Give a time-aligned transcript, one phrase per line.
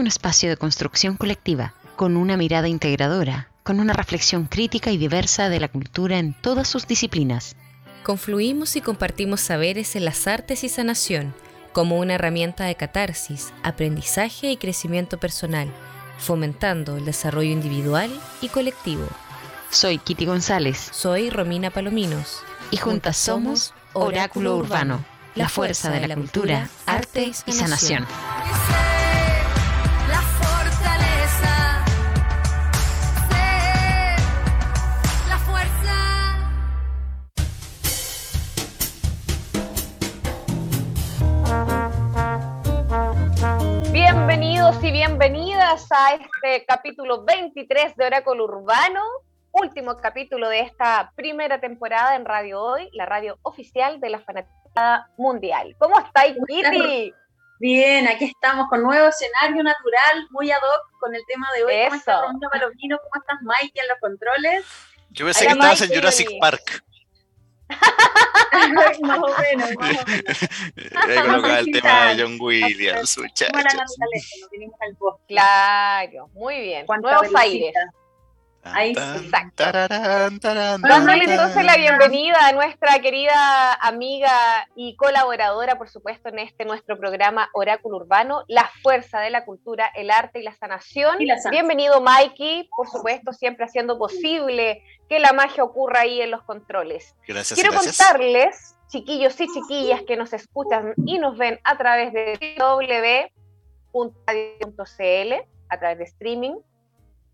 [0.00, 5.50] Un espacio de construcción colectiva, con una mirada integradora, con una reflexión crítica y diversa
[5.50, 7.54] de la cultura en todas sus disciplinas.
[8.02, 11.34] Confluimos y compartimos saberes en las artes y sanación,
[11.74, 15.70] como una herramienta de catarsis, aprendizaje y crecimiento personal,
[16.16, 19.06] fomentando el desarrollo individual y colectivo.
[19.68, 20.78] Soy Kitty González.
[20.92, 22.40] Soy Romina Palominos.
[22.70, 25.04] Y juntas somos Oráculo Urbano,
[25.34, 28.06] la fuerza de la cultura, arte y sanación.
[44.70, 49.02] Bienvenidos y bienvenidas a este capítulo 23 de Oráculo Urbano,
[49.50, 55.08] último capítulo de esta primera temporada en Radio Hoy, la radio oficial de la fanaticada
[55.18, 55.74] mundial.
[55.76, 57.12] ¿Cómo estáis, Kitty?
[57.58, 61.74] Bien, aquí estamos con nuevo escenario natural, muy ad hoc con el tema de hoy.
[61.86, 62.98] ¿Cómo estás, Palomino?
[62.98, 64.64] ¿Cómo estás, Mike, en los controles?
[65.10, 66.84] Yo pensé que estabas en Jurassic Park.
[69.02, 70.42] más o menos, más o menos.
[70.94, 73.62] Ahí colocaba el tema de John Williams, muchachos.
[75.28, 76.86] Claro, muy bien.
[77.00, 77.72] Nuevos aires.
[78.62, 79.64] Ahí exacto.
[79.72, 84.30] Dándole entonces la bienvenida a nuestra querida amiga
[84.76, 89.90] y colaboradora, por supuesto, en este nuestro programa Oráculo Urbano, la fuerza de la cultura,
[89.94, 91.18] el arte y la sanación.
[91.50, 97.16] Bienvenido, Mikey, por supuesto, siempre haciendo posible que la magia ocurra ahí en los controles.
[97.26, 97.58] Gracias.
[97.58, 102.38] Quiero contarles, chiquillos y chiquillas que nos escuchan y nos ven a través de
[103.92, 105.34] www.radio.cl,
[105.68, 106.56] a través de streaming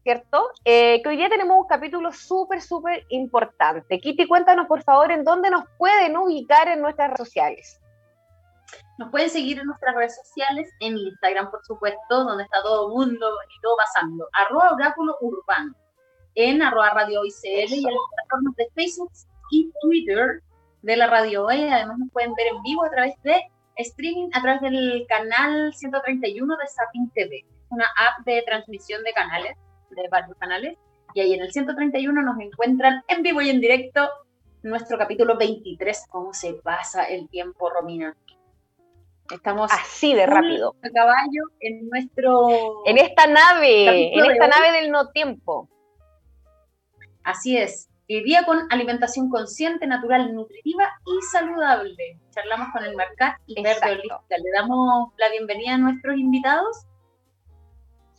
[0.06, 0.52] ¿cierto?
[0.64, 3.98] Eh, que hoy día tenemos un capítulo súper, súper importante.
[3.98, 7.80] Kitty, cuéntanos por favor en dónde nos pueden ubicar en nuestras redes sociales.
[8.98, 12.94] Nos pueden seguir en nuestras redes sociales, en Instagram, por supuesto, donde está todo el
[12.94, 14.28] mundo y todo pasando.
[14.32, 15.74] Arroba Oráculo Urbano.
[16.36, 19.10] En arroba Radio ICL y en las plataformas de Facebook
[19.50, 20.40] y Twitter
[20.82, 21.64] de la Radio Hoy.
[21.64, 23.42] Además nos pueden ver en vivo a través de
[23.78, 27.44] streaming, a través del canal 131 de Zapping TV.
[27.70, 29.56] Una app de transmisión de canales
[29.90, 30.76] de varios canales.
[31.14, 34.08] Y ahí en el 131 nos encuentran en vivo y en directo
[34.62, 38.16] nuestro capítulo 23, cómo se pasa el tiempo, Romina.
[39.32, 40.76] Estamos así de rápido.
[40.82, 42.86] A caballo en nuestro.
[42.86, 45.68] En esta nave, en esta nave del no tiempo.
[47.24, 47.88] Así es.
[48.08, 52.20] Día con alimentación consciente, natural, nutritiva y saludable.
[52.30, 54.22] Charlamos con el Mercat y Verde Holística.
[54.28, 56.85] Le damos la bienvenida a nuestros invitados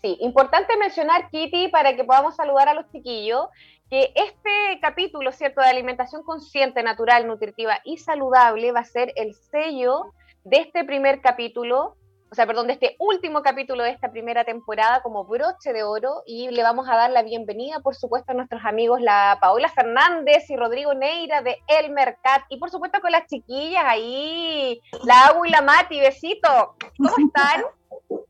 [0.01, 3.47] Sí, importante mencionar, Kitty, para que podamos saludar a los chiquillos,
[3.89, 9.33] que este capítulo, ¿cierto?, de alimentación consciente, natural, nutritiva y saludable va a ser el
[9.33, 10.13] sello
[10.43, 11.95] de este primer capítulo,
[12.29, 16.21] o sea, perdón, de este último capítulo de esta primera temporada como broche de oro
[16.25, 20.49] y le vamos a dar la bienvenida, por supuesto, a nuestros amigos, la Paola Fernández
[20.49, 25.47] y Rodrigo Neira de El Mercat y por supuesto con las chiquillas ahí, la Agua
[25.47, 26.75] y la Mati, besito.
[26.97, 27.63] ¿Cómo están?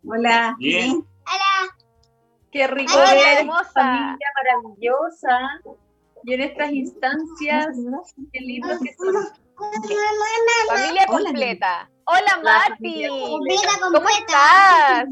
[0.07, 0.55] Hola.
[0.59, 1.03] Bien.
[1.27, 1.75] Hola.
[2.51, 3.73] Qué rico Hola, hermosa.
[3.73, 5.39] familia maravillosa.
[6.23, 7.67] Y en estas instancias,
[8.33, 9.13] qué lindo que son.
[10.67, 11.89] Familia completa.
[12.05, 13.07] Hola, Mati.
[13.07, 15.05] ¿Cómo estás?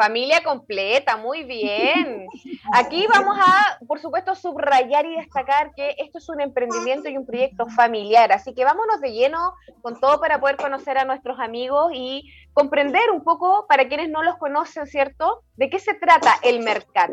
[0.00, 2.26] Familia completa, muy bien.
[2.72, 7.26] Aquí vamos a, por supuesto, subrayar y destacar que esto es un emprendimiento y un
[7.26, 9.52] proyecto familiar, así que vámonos de lleno
[9.82, 14.22] con todo para poder conocer a nuestros amigos y comprender un poco, para quienes no
[14.22, 15.42] los conocen, ¿cierto?
[15.56, 17.10] ¿De qué se trata el Mercat?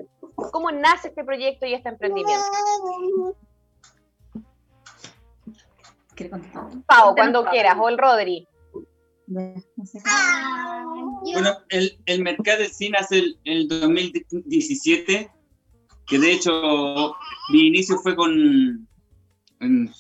[0.53, 2.45] ¿Cómo nace este proyecto y este emprendimiento?
[6.85, 8.47] Pau, cuando quieras, o el Rodri.
[11.33, 15.29] Bueno, el, el mercado de cine hace el, el 2017,
[16.05, 17.13] que de hecho
[17.51, 18.87] mi inicio fue con,
[19.59, 19.93] en-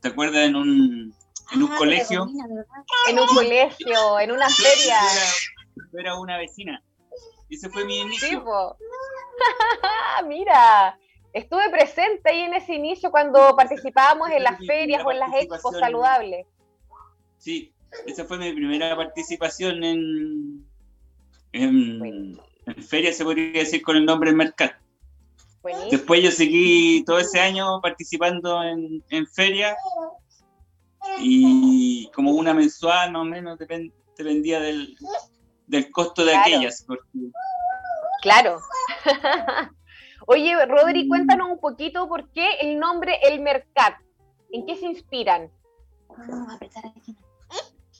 [0.00, 0.42] ¿te acuerdas?
[0.46, 1.14] En un,
[1.52, 2.26] en un colegio.
[3.08, 4.98] En un colegio, en una feria.
[5.00, 6.82] Yo era, yo era una vecina.
[7.48, 8.28] Ese fue mi inicio.
[8.28, 8.36] Sí.
[10.26, 10.98] Mira,
[11.32, 15.74] estuve presente ahí en ese inicio cuando participábamos en las ferias o en las expos
[15.78, 16.46] saludables.
[17.38, 17.72] Sí,
[18.06, 20.66] esa fue mi primera participación en,
[21.52, 22.42] en, Bueno.
[22.66, 24.74] en feria, se podría decir con el nombre Mercat.
[25.62, 25.90] Buenísimo.
[25.90, 29.76] Después yo seguí todo ese año participando en, en feria
[31.20, 34.96] y como una mensual más o menos depen- dependía del,
[35.66, 36.46] del costo de Claro.
[36.46, 36.84] aquellas.
[36.86, 37.08] porque
[38.22, 38.58] Claro.
[40.28, 43.94] Oye, Rodri, cuéntanos un poquito por qué el nombre El Mercat.
[44.50, 45.50] ¿En qué se inspiran?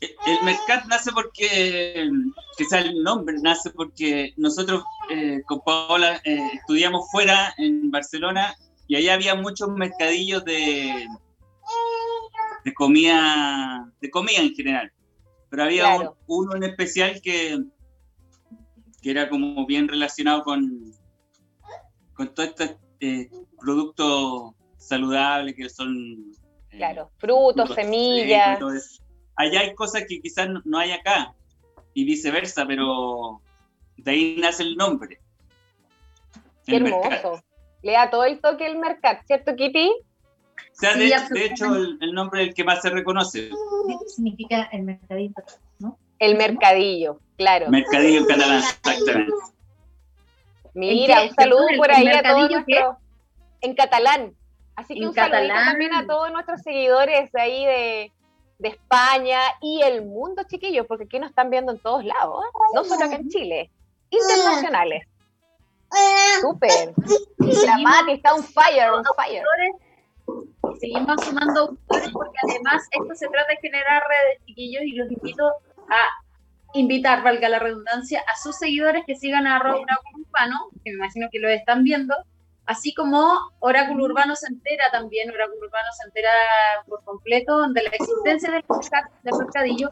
[0.00, 2.10] El Mercat nace porque,
[2.58, 8.54] quizá el nombre nace porque nosotros eh, con Paola eh, estudiamos fuera en Barcelona
[8.88, 11.06] y allá había muchos mercadillos de,
[12.64, 14.92] de comida, de comida en general.
[15.48, 17.58] Pero había uno en especial que,
[19.00, 20.92] que era como bien relacionado con,
[22.12, 26.32] con todos estos eh, productos saludables que son...
[26.68, 28.60] claro, frutos, semillas
[29.36, 31.34] allá hay cosas que quizás no hay acá
[31.94, 33.40] y viceversa, pero
[33.96, 35.20] de ahí nace el nombre.
[36.66, 37.42] Qué hermoso.
[37.82, 39.90] Le da todo el toque el mercado, ¿cierto, Kitty?
[39.90, 41.06] O sea, de,
[41.44, 43.48] hecho, el, nombre el que más se reconoce.
[43.48, 45.34] ¿Qué significa el mercadillo?
[45.78, 45.98] ¿no?
[46.18, 47.70] El mercadillo, claro.
[47.70, 49.32] Mercadillo en catalán, exactamente.
[50.74, 52.96] Mira, un saludo por ahí a todos nuestros...
[53.62, 54.34] En catalán.
[54.74, 58.12] Así que un saludo también a todos nuestros seguidores ahí de,
[58.58, 62.44] de España y el mundo, chiquillos, porque aquí nos están viendo en todos lados,
[62.74, 63.70] no solo acá en Chile,
[64.10, 65.06] internacionales.
[66.40, 66.94] Súper.
[67.38, 69.42] La Mati está on fire, on fire.
[70.80, 75.46] Seguimos sumando autores porque además esto se trata de generar redes, chiquillos, y los invito
[75.88, 76.24] a
[76.74, 81.28] invitar, valga la redundancia, a sus seguidores que sigan a Oráculo Urbano, que me imagino
[81.30, 82.14] que lo están viendo,
[82.66, 86.30] así como Oráculo Urbano se entera también, Oráculo Urbano se entera
[86.86, 88.64] por completo de la existencia del,
[89.22, 89.90] del mercadillo,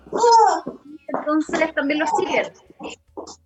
[0.85, 2.53] y entonces también lo siguen.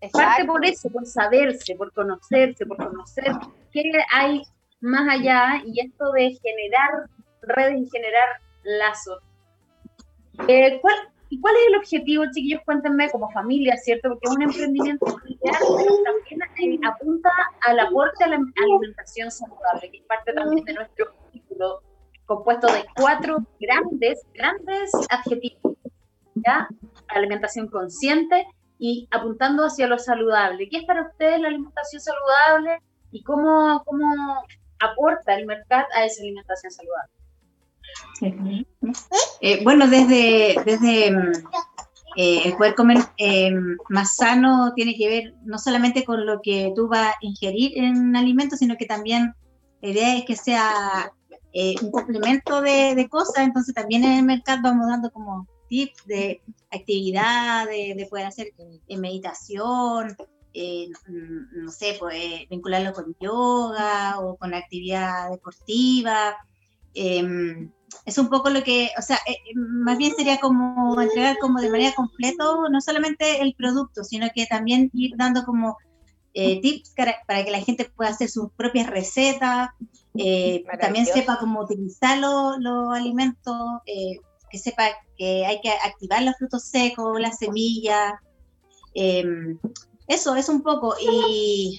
[0.00, 3.32] Es parte por eso, por saberse, por conocerse, por conocer
[3.72, 4.42] qué hay
[4.80, 7.08] más allá y esto de generar
[7.42, 8.28] redes y generar
[8.62, 9.18] lazos.
[10.46, 10.96] Eh, ¿cuál,
[11.30, 12.62] ¿Y cuál es el objetivo, chiquillos?
[12.64, 14.08] Cuéntenme, como familia, ¿cierto?
[14.08, 17.30] Porque es un emprendimiento familiar, pero también apunta
[17.66, 21.82] al aporte a la alimentación saludable, que es parte también de nuestro título,
[22.24, 25.76] compuesto de cuatro grandes, grandes adjetivos.
[27.08, 28.46] Alimentación consciente
[28.78, 30.68] y apuntando hacia lo saludable.
[30.68, 34.44] ¿Qué es para ustedes la alimentación saludable y cómo, cómo
[34.78, 37.17] aporta el mercado a esa alimentación saludable?
[39.40, 41.32] Eh, bueno, desde, desde mm,
[42.16, 43.52] eh, el poder comer eh,
[43.88, 48.16] más sano tiene que ver no solamente con lo que tú vas a ingerir en
[48.16, 49.34] alimentos, sino que también
[49.80, 51.12] la idea es que sea
[51.82, 56.40] un complemento de, cosas, entonces también en el mercado vamos dando como tips de
[56.70, 58.52] actividad, de, poder hacer
[58.88, 60.16] meditación,
[60.54, 66.36] no sé, pues, vincularlo con yoga o con actividad deportiva.
[66.94, 67.70] Em,
[68.04, 71.60] es un poco lo que, o sea, eh, eh, más bien sería como entregar como
[71.60, 75.76] de manera completa no solamente el producto, sino que también ir dando como
[76.34, 79.70] eh, tips para, que la gente pueda hacer sus propias recetas,
[80.80, 84.84] también sepa cómo utilizar los, alimentos, que sepa
[85.16, 88.14] que hay que activar los frutos secos, las semillas.
[88.94, 89.58] Em,
[90.06, 90.94] eso es un poco.
[91.00, 91.78] Y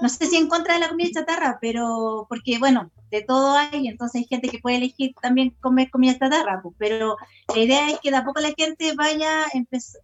[0.00, 3.88] no sé si en contra de la comida chatarra, pero porque, bueno, de todo hay,
[3.88, 7.16] entonces hay gente que puede elegir también comer comida chatarra, pues, pero
[7.54, 9.46] la idea es que de a poco la gente vaya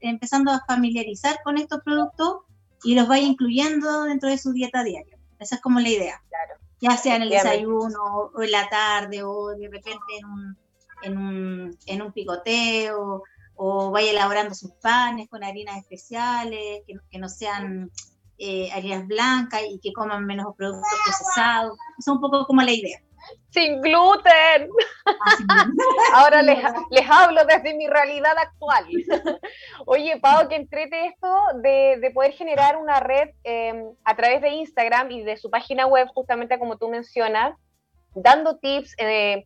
[0.00, 2.38] empezando a familiarizar con estos productos
[2.82, 5.16] y los vaya incluyendo dentro de su dieta diaria.
[5.38, 6.22] Esa es como la idea.
[6.28, 6.54] Claro.
[6.80, 10.58] Ya sea en el desayuno o en la tarde o de repente en un,
[11.02, 13.22] en un, en un picoteo
[13.56, 17.90] o vaya elaborando sus panes con harinas especiales que, que no sean
[18.38, 21.78] eh, harinas blancas y que coman menos productos procesados.
[21.98, 22.98] es un poco como la idea.
[23.50, 24.68] Sin gluten.
[25.06, 25.66] Ah,
[26.14, 26.58] Ahora les,
[26.90, 28.84] les, hablo desde mi realidad actual.
[29.86, 31.28] Oye, Pau, que entrete esto
[31.62, 35.86] de, de poder generar una red em, a través de Instagram y de su página
[35.86, 37.56] web, justamente como tú mencionas,
[38.14, 39.44] dando tips, eh,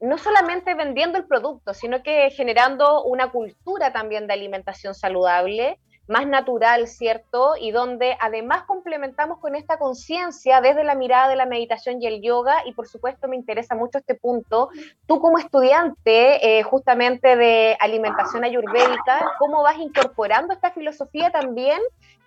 [0.00, 5.78] no solamente vendiendo el producto, sino que generando una cultura también de alimentación saludable
[6.10, 7.52] más natural, ¿cierto?
[7.58, 12.20] Y donde además complementamos con esta conciencia desde la mirada de la meditación y el
[12.20, 14.70] yoga, y por supuesto me interesa mucho este punto,
[15.06, 21.78] tú como estudiante eh, justamente de alimentación ayurvédica, ¿cómo vas incorporando esta filosofía también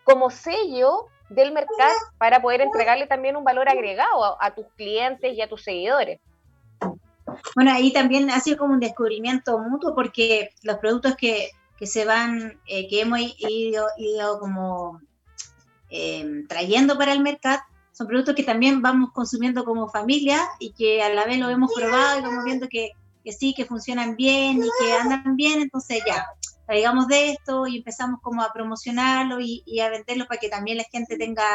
[0.06, 5.42] como sello del mercado para poder entregarle también un valor agregado a tus clientes y
[5.42, 6.22] a tus seguidores?
[7.56, 12.06] Bueno, ahí también ha sido como un descubrimiento mutuo porque los productos que que se
[12.06, 15.02] van, eh, que hemos ido, ido como
[15.90, 17.62] em, trayendo para el mercado,
[17.92, 21.72] son productos que también vamos consumiendo como familia y que a la vez lo hemos
[21.74, 22.92] probado y vamos viendo que,
[23.24, 26.26] que sí, que funcionan bien y que andan bien, entonces ya,
[26.66, 30.86] traigamos de esto y empezamos como a promocionarlo y, a venderlo para que también la
[30.92, 31.46] gente tenga,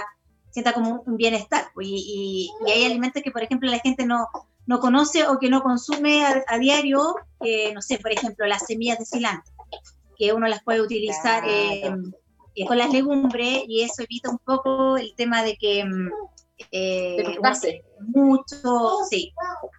[0.51, 1.71] sienta como un bienestar.
[1.75, 4.29] Pues, y, y, hay alimentos que, por ejemplo, la gente no,
[4.69, 7.17] no conoce o que no consume a, diario,
[7.75, 9.55] no sé, por ejemplo, las semillas de cilantro,
[10.19, 11.91] que uno las puede utilizar eh,
[12.55, 16.09] eh, con las legumbres y eso evita un poco el tema de que mm,
[16.73, 17.39] eh,
[18.01, 19.33] mucho, sí.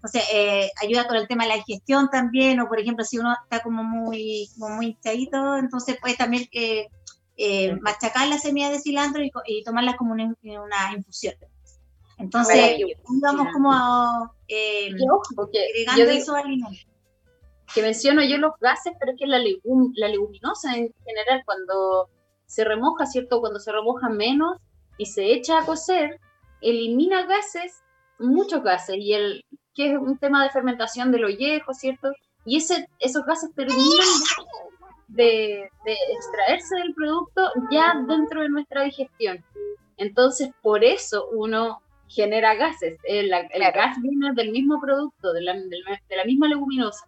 [0.04, 3.18] O sea, eh, ayuda con el tema de la digestión también, o por ejemplo, si
[3.18, 6.88] uno está como muy, como muy hinchadito, entonces puede también eh,
[7.38, 11.36] eh, machacar la semilla de cilantro y, y tomarla como una, una infusión.
[12.18, 12.78] Entonces,
[13.22, 16.88] vamos como eh, agregando esos alimentos.
[17.74, 22.10] Que menciono yo los gases, pero es que la, la leguminosa en general, cuando
[22.46, 23.40] se remoja, ¿cierto?
[23.40, 24.58] Cuando se remoja menos
[24.98, 26.20] y se echa a cocer,
[26.62, 27.84] elimina gases,
[28.18, 29.46] muchos gases, y el
[29.76, 32.12] que es un tema de fermentación de los viejos, ¿cierto?
[32.46, 34.08] Y ese, esos gases terminan
[35.10, 39.44] de, extraerse del producto ya dentro de nuestra digestión.
[39.98, 43.00] Entonces, por eso uno genera gases.
[43.04, 47.06] El, gas viene del mismo producto, de la, de la, misma leguminosa.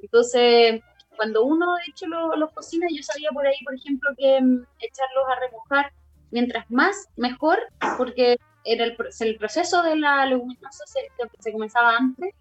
[0.00, 0.80] Entonces,
[1.16, 4.64] cuando uno, de hecho, los lo cocina, yo sabía por ahí, por ejemplo, que mm,
[4.80, 5.92] echarlos a remojar
[6.30, 7.58] mientras más, mejor,
[7.98, 11.00] porque era el, el proceso de la leguminosa se,
[11.40, 12.34] se, comenzaba antes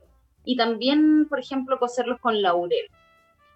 [0.45, 2.87] y también, por ejemplo, cocerlos con laurel.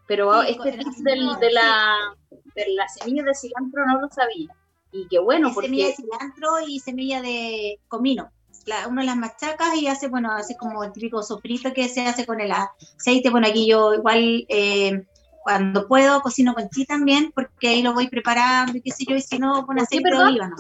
[0.08, 4.56] Pero este tip del, de, la, de la semilla de cilantro no lo sabía.
[4.92, 5.68] Y qué bueno, porque...
[5.68, 8.30] Semilla de cilantro y semilla de comino.
[8.66, 12.26] La, uno las machacas y hace, bueno, hace como el típico sofrito que se hace
[12.26, 13.30] con el aceite.
[13.30, 15.06] Bueno, aquí yo igual eh,
[15.44, 19.16] cuando puedo cocino con chi también, porque ahí lo voy preparando y qué sé yo,
[19.16, 20.56] y si no, con aceite de oliva, ¿no?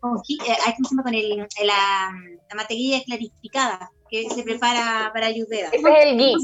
[0.00, 2.12] con, eh, con el, la,
[2.48, 5.74] la materia clarificada que se prepara para ayudar.
[5.74, 6.34] Ese es el ghee.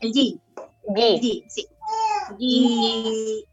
[0.00, 0.40] El ghee,
[0.86, 1.20] el.
[1.20, 1.44] Ghee.
[1.48, 1.66] sí.
[2.38, 3.44] Y,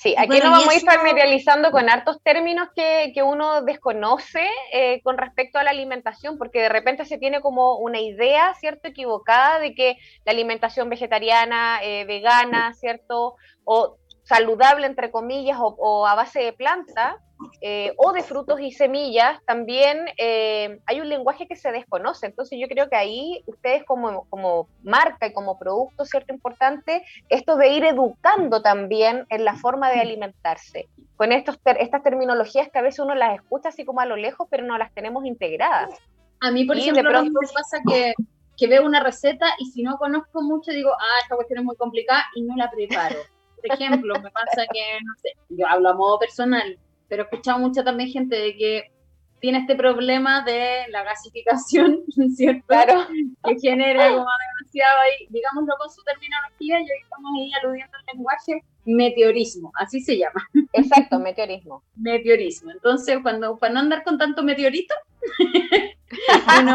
[0.00, 5.00] Sí, aquí nos vamos a ir familiarizando con hartos términos que, que uno desconoce eh,
[5.02, 9.58] con respecto a la alimentación, porque de repente se tiene como una idea, ¿cierto?, equivocada
[9.58, 16.40] de que la alimentación vegetariana, eh, vegana, ¿cierto?, o saludable, entre comillas, o, a base
[16.40, 17.16] de planta,
[17.62, 22.26] eh, o de frutos y semillas, también eh, hay un lenguaje que se desconoce.
[22.26, 26.34] Entonces yo creo que ahí ustedes como, como marca y como producto, ¿cierto?
[26.34, 32.68] Importante, esto de ir educando también en la forma de alimentarse, con estos estas terminologías
[32.70, 35.24] que a veces uno las escucha así como a lo lejos, pero no las tenemos
[35.24, 35.94] integradas.
[36.40, 37.40] A mí, por ejemplo, de pronto...
[37.54, 38.12] pasa que,
[38.58, 41.76] que veo una receta y si no conozco mucho digo, ah, esta cuestión es muy
[41.76, 43.16] complicada y no la preparo.
[43.62, 47.58] Por ejemplo, me pasa que, no sé, yo hablo a modo personal, pero he escuchado
[47.58, 48.92] mucha también gente de que
[49.40, 52.02] tiene este problema de la gasificación,
[52.36, 52.66] ¿cierto?
[52.66, 53.06] Claro.
[53.44, 54.26] Que genera como
[54.58, 60.00] demasiado ahí, digámoslo con su terminología, y hoy estamos ahí aludiendo al lenguaje, meteorismo, así
[60.00, 60.48] se llama.
[60.72, 61.82] Exacto, meteorismo.
[61.96, 62.70] meteorismo.
[62.72, 64.94] Entonces, cuando, para no andar con tanto meteorito,
[66.60, 66.72] uno,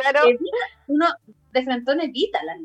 [0.00, 0.20] claro.
[0.88, 1.06] uno
[1.52, 2.58] de frente evita las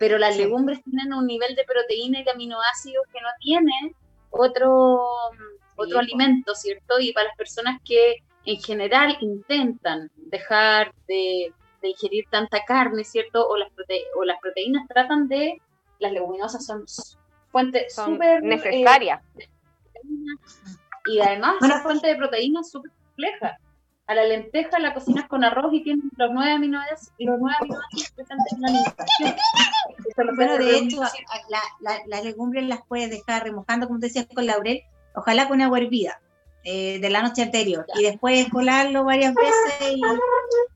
[0.00, 3.94] pero las legumbres tienen un nivel de proteína y de aminoácidos que no tienen
[4.30, 4.98] otro,
[5.76, 6.98] otro alimento, ¿cierto?
[6.98, 8.16] Y para las personas que
[8.46, 11.52] en general intentan dejar de,
[11.82, 13.46] ingerir tanta carne, ¿cierto?
[13.46, 13.68] O las,
[14.16, 15.60] o las proteínas tratan de,
[15.98, 16.86] las leguminosas son
[17.52, 18.42] fuentes súper...
[18.42, 19.22] Necesarias.
[19.36, 19.48] Eh,
[21.08, 23.58] y además bueno, son fuente de proteínas súper compleja
[24.10, 28.10] a la lenteja la cocinas con arroz y tienes los nueve aminoácidos, los nueve aminoácidos
[28.10, 29.34] presentes en la alimentación.
[30.34, 31.00] Bueno, de hecho,
[32.08, 34.82] las legumbres las puedes dejar remojando, como te decías, con laurel,
[35.14, 36.20] ojalá con agua hervida
[36.64, 40.02] eh, de la noche anterior, y después colarlo varias veces y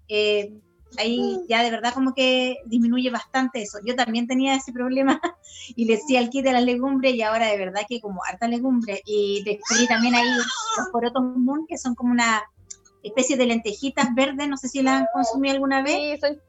[0.09, 0.53] eh,
[0.97, 3.79] ahí ya de verdad como que disminuye bastante eso.
[3.85, 5.21] Yo también tenía ese problema
[5.75, 8.47] y le decía al kit de las legumbres y ahora de verdad que como harta
[8.47, 10.29] legumbre y descubrí también ahí
[10.79, 11.25] los porotos
[11.69, 12.45] que son como una
[13.05, 15.95] especie de lentejitas verdes, no sé si las han consumido alguna vez.
[15.95, 16.41] Sí, son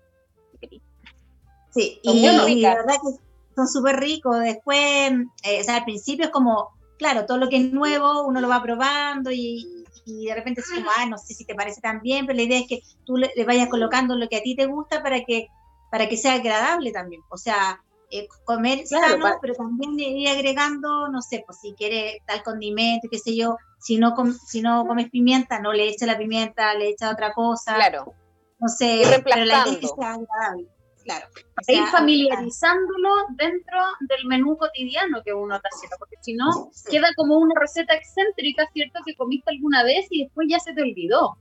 [1.76, 3.20] Sí, y, la verdad que
[3.54, 4.40] son súper ricos.
[4.40, 5.12] Después,
[5.44, 8.48] eh, o sea, al principio es como, claro, todo lo que es nuevo uno lo
[8.48, 12.26] va probando y, de repente es como, ah, no sé si te parece tan bien,
[12.26, 15.04] pero la idea es que tú le, vayas colocando lo que a ti te gusta
[15.04, 15.48] para que,
[15.92, 17.22] para que sea agradable también.
[17.30, 22.42] O sea, eh, comer sano, pero también ir agregando, no sé, pues si quieres tal
[22.44, 24.16] condimento, qué sé yo, si no,
[24.48, 27.76] si no comes pimienta, no le eches la pimienta, le echa otra cosa.
[27.76, 28.16] Claro.
[28.60, 30.68] No sé, pero la idea es que sea agradable.
[31.04, 31.28] Claro.
[31.68, 33.78] ir familiarizándolo dentro
[34.10, 38.68] del menú cotidiano que uno está haciendo, porque si no, queda como una receta excéntrica,
[38.74, 39.02] ¿cierto?
[39.06, 41.38] Que comiste alguna vez y después ya se te olvidó.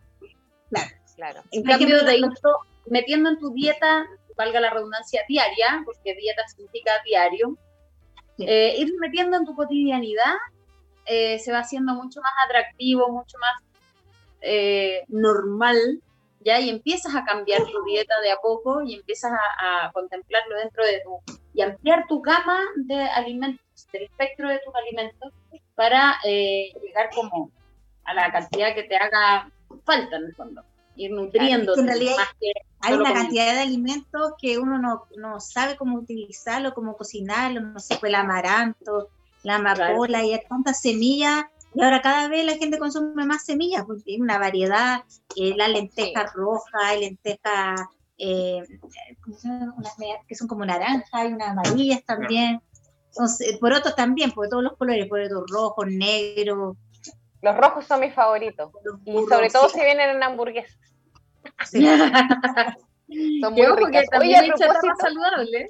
[0.68, 1.40] Claro, claro.
[1.50, 2.26] En cambio, de ir
[2.90, 4.04] metiendo en tu dieta,
[4.36, 7.56] valga la redundancia, diaria, porque dieta significa diario,
[8.36, 10.34] eh, ir metiendo en tu cotidianidad
[11.06, 13.62] eh, se va haciendo mucho más atractivo, mucho más
[14.40, 16.02] eh, normal
[16.44, 16.61] ¿ya?
[16.61, 21.00] Y empiezas a cambiar tu dieta de a poco y empiezas a, contemplarlo dentro de
[21.00, 21.20] tu,
[21.54, 25.32] y ampliar tu gama de alimentos, del espectro de tus alimentos,
[25.75, 27.50] para eh, llegar como
[28.04, 29.50] a la cantidad que te haga
[29.84, 30.62] falta en el fondo,
[30.94, 31.76] ir nutriendo.
[31.76, 32.16] en realidad
[32.80, 37.80] hay una cantidad de alimentos que uno no, no, sabe cómo utilizarlo, cómo cocinarlo, no
[37.80, 39.08] sé, pues el amaranto,
[39.44, 43.84] la amapola, y hay tantas semillas y ahora cada vez la gente consume más semillas,
[43.84, 45.02] porque hay una variedad,
[45.36, 48.62] eh, la lenteja roja, lenteja eh,
[50.28, 52.62] que son como naranjas, hay unas amarillas también.
[53.08, 56.76] Entonces, por otros también, por todos los colores, por otros rojos, negros.
[57.42, 58.70] Los rojos son mis favoritos.
[59.04, 60.78] y sobre todo si vienen en hamburguesas.
[63.40, 64.06] son muy ricas.
[64.18, 65.68] Oye, a propósito, saludable.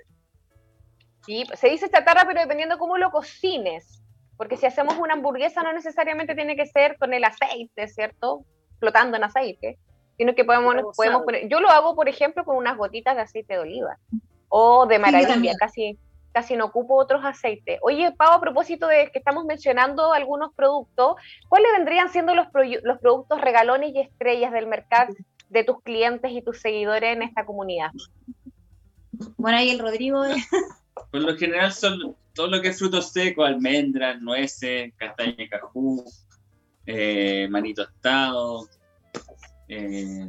[1.25, 4.03] Sí, se dice chatarra, pero dependiendo cómo lo cocines.
[4.37, 8.45] Porque si hacemos una hamburguesa no necesariamente tiene que ser con el aceite, ¿cierto?
[8.79, 9.79] Flotando en aceite,
[10.17, 13.55] sino que podemos, podemos poner, yo lo hago, por ejemplo, con unas gotitas de aceite
[13.55, 13.99] de oliva
[14.49, 15.99] o de maravilla, casi,
[16.33, 17.79] casi no ocupo otros aceites.
[17.83, 21.15] Oye, Pau, a propósito de que estamos mencionando algunos productos,
[21.49, 22.49] ¿cuáles vendrían siendo los,
[22.83, 25.15] los productos regalones y estrellas del mercado
[25.49, 27.91] de tus clientes y tus seguidores en esta comunidad?
[29.37, 30.23] Bueno, ahí el Rodrigo.
[31.11, 36.05] Por lo general son todo lo que es frutos secos, almendras, nueces, castaña cajú,
[36.87, 38.67] eh, manito tostado,
[39.69, 40.27] eh,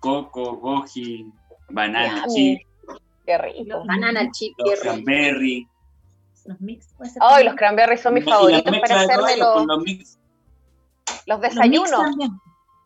[0.00, 1.26] coco, goji,
[1.70, 2.60] banana chip.
[3.24, 3.84] Qué rico.
[3.86, 5.66] Banana chip, los cranberry.
[6.44, 6.94] Los mix.
[7.20, 9.66] Ay, los cranberry son mis favoritos para hacerme los,
[11.26, 12.14] los, desayunos.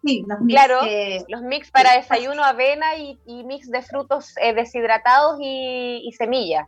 [0.02, 0.80] sí, los mix, claro,
[1.28, 6.66] los mix para desayuno, avena y, mix de frutos eh, deshidratados y, y semillas.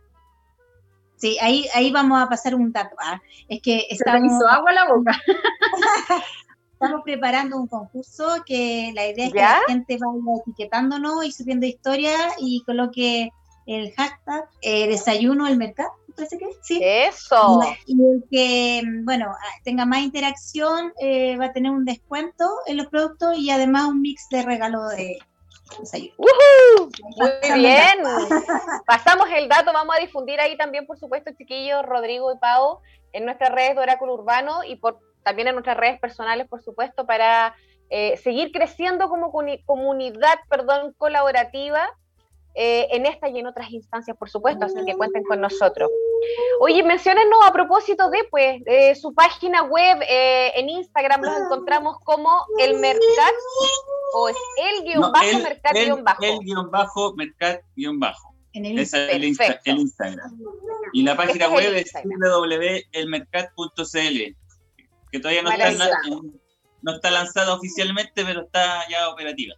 [1.23, 2.97] Sí, ahí, ahí vamos a pasar un dato.
[2.99, 3.21] ¿ah?
[3.47, 4.25] Es que estamos...
[4.25, 5.17] hizo agua la boca.
[6.73, 11.65] estamos preparando un concurso que la idea es que la gente vaya etiquetándonos y subiendo
[11.65, 13.31] historias y coloque
[13.67, 16.81] el hashtag eh, desayuno el mercado, parece que sí.
[16.83, 17.61] Eso.
[17.85, 19.33] Y, el que, bueno,
[19.63, 24.01] tenga más interacción eh, va a tener un descuento en los productos y además un
[24.01, 25.19] mix de regalo de,
[25.79, 28.03] muy bien.
[28.85, 32.79] Pasamos el dato, vamos a difundir ahí también, por supuesto, chiquillos, Rodrigo y Pau,
[33.11, 37.05] en nuestras redes de Oráculo Urbano y por, también en nuestras redes personales, por supuesto,
[37.05, 37.55] para
[37.89, 39.31] eh, seguir creciendo como
[39.65, 41.89] comunidad perdón, colaborativa
[42.55, 45.89] eh, en esta y en otras instancias, por supuesto, así que cuenten con nosotros.
[46.59, 52.29] Oye, menciónenos a propósito de pues, su página web eh, en Instagram, los encontramos como
[52.59, 53.33] el Mercat
[54.13, 56.23] o es el guion bajo Mercat guion bajo.
[56.23, 58.33] El guion bajo Mercat guion bajo.
[58.53, 60.37] En el, es el, Instagram.
[60.93, 64.35] Y la página web es www.elmercat.cl,
[65.11, 65.89] que todavía no está,
[66.83, 69.55] no está lanzada oficialmente, pero está ya operativa.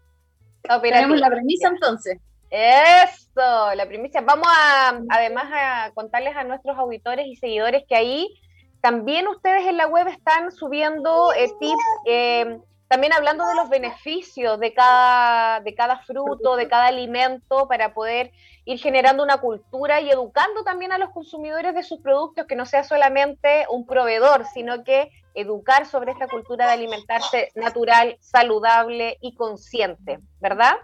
[0.82, 2.18] Tenemos la premisa entonces.
[2.50, 4.22] Eso, la primicia.
[4.22, 8.40] Vamos a, además, a contarles a nuestros auditores y seguidores que ahí
[8.82, 14.60] también ustedes en la web están subiendo eh, tips, eh, también hablando de los beneficios
[14.60, 18.32] de cada, de cada fruto, de cada alimento, para poder
[18.66, 22.66] ir generando una cultura y educando también a los consumidores de sus productos, que no
[22.66, 29.36] sea solamente un proveedor, sino que educar sobre esta cultura de alimentarse natural, saludable y
[29.36, 30.76] consciente, ¿verdad?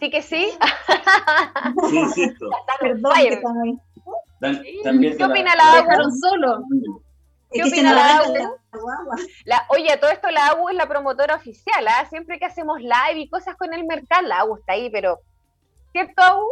[0.00, 0.48] Sí que sí.
[1.90, 2.32] Sí, sí.
[2.80, 3.12] Perdón,
[4.62, 5.96] ¿Qué opina la agua?
[6.20, 6.62] solo.
[7.50, 8.58] ¿Qué opina la agua?
[9.44, 12.06] La, oye, todo esto la agua es la promotora oficial, ¿ah?
[12.08, 15.20] Siempre que hacemos live y cosas con el mercado, la agua está ahí, pero
[15.92, 16.48] ¿cierto, Agu?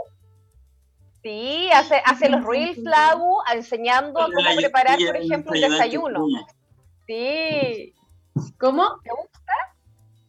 [1.23, 6.27] Sí, hace, hace los reels la Agu enseñando cómo preparar, por ejemplo, un desayuno.
[7.07, 7.95] Sí.
[8.59, 9.01] ¿Cómo?
[9.03, 9.53] ¿Te gusta?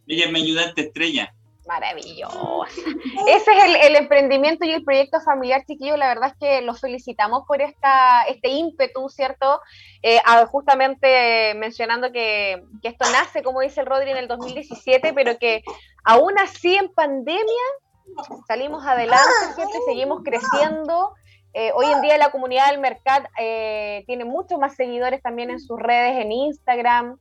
[0.07, 1.34] Ella es mi ayudante estrella.
[1.65, 2.37] Maravillosa.
[3.27, 5.97] Ese es el, emprendimiento y el proyecto familiar, chiquillo.
[5.97, 9.61] La verdad es que los felicitamos por esta, este ímpetu, ¿cierto?
[10.03, 15.63] Eh, justamente mencionando que, esto nace, como dice el Rodri, en el 2017, pero que
[16.03, 17.63] aún así en pandemia
[18.47, 21.13] salimos adelante, siempre seguimos creciendo.
[21.53, 25.59] Eh, hoy en día la comunidad del mercado eh, tiene muchos más seguidores también en
[25.59, 27.17] sus redes, en Instagram,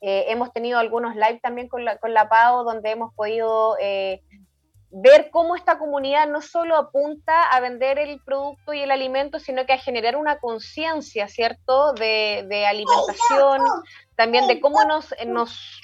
[0.00, 4.22] eh, hemos tenido algunos live también con la, con la PAO donde hemos podido eh,
[4.90, 9.64] ver cómo esta comunidad no solo apunta a vender el producto y el alimento, sino
[9.66, 13.60] que a generar una conciencia, ¿cierto?, de, de, alimentación,
[14.16, 15.80] también de cómo nos, nos,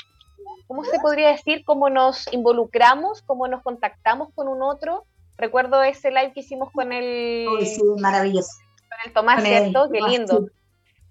[0.67, 1.65] ¿cómo se podría decir?
[1.65, 5.05] Cómo nos involucramos, cómo nos contactamos con un otro.
[5.37, 7.47] Recuerdo ese live que hicimos con el...
[7.65, 8.51] sí, maravilloso.
[8.89, 9.89] Con el Tomás, ¿cierto?
[9.93, 10.47] Qué lindo.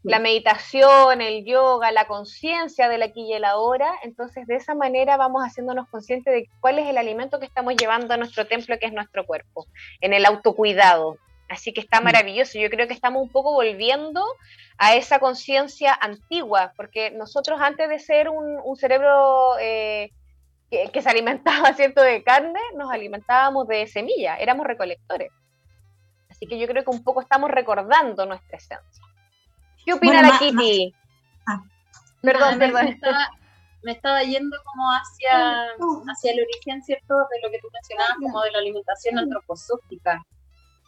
[0.06, 3.92] La meditación, el yoga, la conciencia del aquí y el ahora.
[4.04, 8.14] Entonces, de esa manera vamos haciéndonos conscientes de cuál es el alimento que estamos llevando
[8.14, 9.66] a nuestro templo, que es nuestro cuerpo,
[10.02, 11.18] en el autocuidado.
[11.50, 12.04] Así que está mm.
[12.04, 12.60] maravilloso.
[12.60, 14.24] Yo creo que estamos un poco volviendo
[14.78, 20.12] a esa conciencia antigua, porque nosotros antes de ser un, cerebro eh,
[20.70, 25.32] que, se alimentaba cierto de carne, nos alimentábamos de semilla, éramos recolectores.
[26.30, 29.04] Así que yo creo que un poco estamos recordando nuestra esencia.
[29.86, 30.94] ¿Qué opina la Kitty?
[31.48, 31.62] Ah.
[32.22, 33.00] Perdón, perdón.
[33.84, 35.68] Me estaba, yendo como hacia,
[36.12, 37.14] hacia el origen, ¿cierto?
[37.14, 40.26] De lo que tú mencionabas, como de la alimentación antroposófica.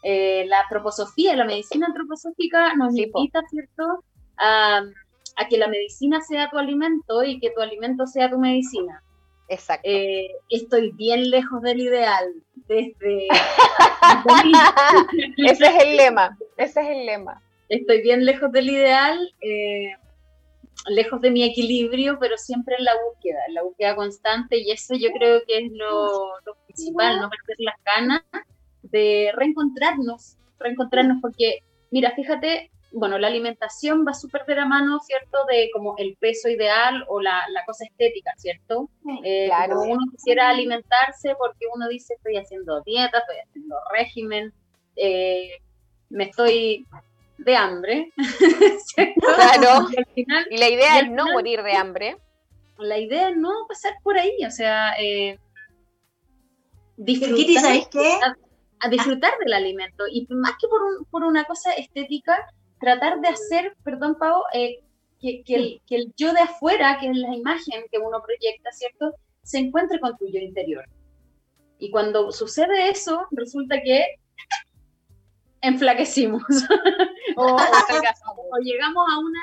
[0.02, 4.04] Eh, la antroposofía, la medicina antroposófica nos invita, ¿cierto?
[4.38, 4.82] A,
[5.36, 9.04] a, que la medicina sea tu alimento y que tu alimento sea tu medicina.
[9.48, 9.88] Exacto.
[9.88, 12.34] Eh, estoy bien lejos del ideal
[12.68, 13.28] desde...
[15.38, 17.44] ese es el lema, ese es el lema.
[17.70, 19.92] Estoy bien lejos del ideal, eh,
[20.88, 24.96] lejos de mi equilibrio, pero siempre en la búsqueda, en la búsqueda constante y eso
[24.96, 28.22] yo creo que es lo, lo principal, no perder las ganas
[28.84, 31.60] de reencontrarnos, reencontrarnos porque,
[31.92, 35.38] mira, fíjate, bueno, la alimentación va súper de la mano, ¿cierto?
[35.50, 38.90] De como el peso ideal o la, cosa estética, ¿cierto?
[39.24, 39.82] Eh, claro.
[39.82, 44.54] uno quisiera alimentarse porque uno dice, estoy haciendo dieta, estoy haciendo régimen,
[44.96, 45.50] eh,
[46.10, 46.86] me estoy
[47.38, 48.12] de hambre,
[49.20, 49.88] Claro.
[50.16, 52.18] Y, la idea es no morir de hambre.
[52.80, 55.40] La idea es no pasar por ahí, o sea, eh,
[56.98, 57.64] disfrutar.
[57.64, 58.20] ¿sabes qué?
[58.80, 60.68] a disfrutar del alimento y más que
[61.10, 62.38] por, una cosa estética,
[62.80, 64.84] tratar de hacer, perdón Pau, eh,
[65.20, 69.16] que, el, que, el, yo de afuera, que es la imagen que uno proyecta, ¿cierto?
[69.42, 70.86] Se encuentre con tu yo interior.
[71.80, 74.06] Y cuando sucede eso, resulta que
[75.68, 76.44] enflaquecimos
[77.38, 77.58] o,
[78.64, 79.40] llegamos a una,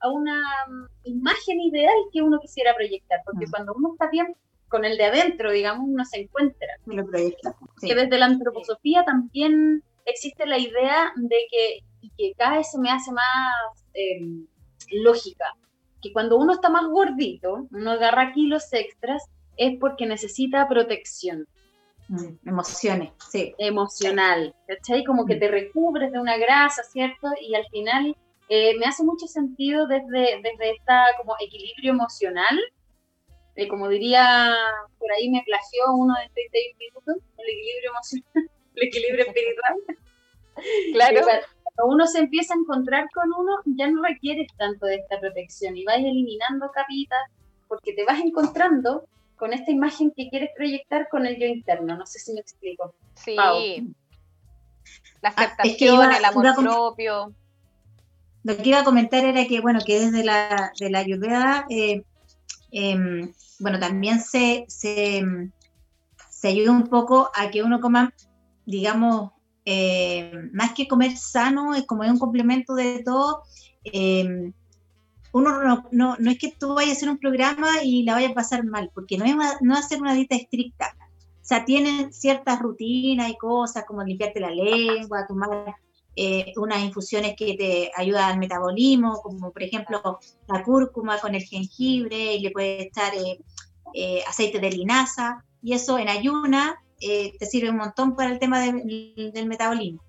[0.00, 3.50] a una mm, imagen ideal que uno quisiera proyectar, porque mm.
[3.50, 4.34] cuando uno está bien
[4.68, 6.66] con el de adentro, digamos, uno se encuentra.
[6.86, 7.54] Lo proyecta.
[7.80, 12.78] Que desde la antroposofía también existe la idea de que, y que cada vez se
[12.78, 14.46] me hace más em,
[14.90, 15.46] lógica,
[16.02, 19.22] que cuando uno está más gordito, uno agarra kilos extras,
[19.56, 21.46] es porque necesita protección.
[22.08, 23.54] Mm, emociones, sí.
[23.58, 25.04] Emocional, ¿cachai?
[25.04, 25.40] Como que mm.
[25.40, 27.28] te recubres de una grasa, ¿cierto?
[27.40, 28.16] Y al final
[28.48, 32.60] eh, me hace mucho sentido desde, desde esta como equilibrio emocional,
[33.56, 34.54] eh, como diría,
[34.98, 39.74] por ahí me plagió uno de 36 minutos, el equilibrio emocional, el equilibrio espiritual.
[40.92, 41.20] Claro.
[41.74, 45.76] cuando uno se empieza a encontrar con uno, ya no requieres tanto de esta protección
[45.76, 47.20] y vas eliminando capitas
[47.66, 49.06] porque te vas encontrando
[49.44, 51.98] con esta imagen que quieres proyectar con el yo interno.
[51.98, 52.94] No sé si me explico.
[53.14, 53.36] Sí.
[53.36, 57.34] La ah, aceptación, el amor propio.
[58.42, 62.04] Lo que iba a comentar era que, bueno, que desde la, de la ayuda, eh,
[62.72, 65.22] em, bueno, también se, se,
[66.42, 68.14] ayuda un poco a que uno coma,
[68.64, 69.32] digamos,
[69.66, 73.42] eh, más que comer sano, es como un complemento de todo.
[75.34, 78.32] Eh, uno no, no, es que tú vayas a hacer un programa y la vayas
[78.32, 80.96] a pasar mal, porque no es, no hacer una dieta estricta.
[80.98, 85.74] O sea, tienen ciertas rutinas y cosas como limpiarte la lengua, tomar
[86.16, 91.42] eh, unas infusiones que te ayudan al metabolismo, como por ejemplo la cúrcuma con el
[91.42, 93.40] jengibre, y le puede echar eh,
[93.92, 98.60] eh, aceite de linaza, y eso en ayuna te sirve un montón para el tema
[98.60, 100.02] del metabolismo.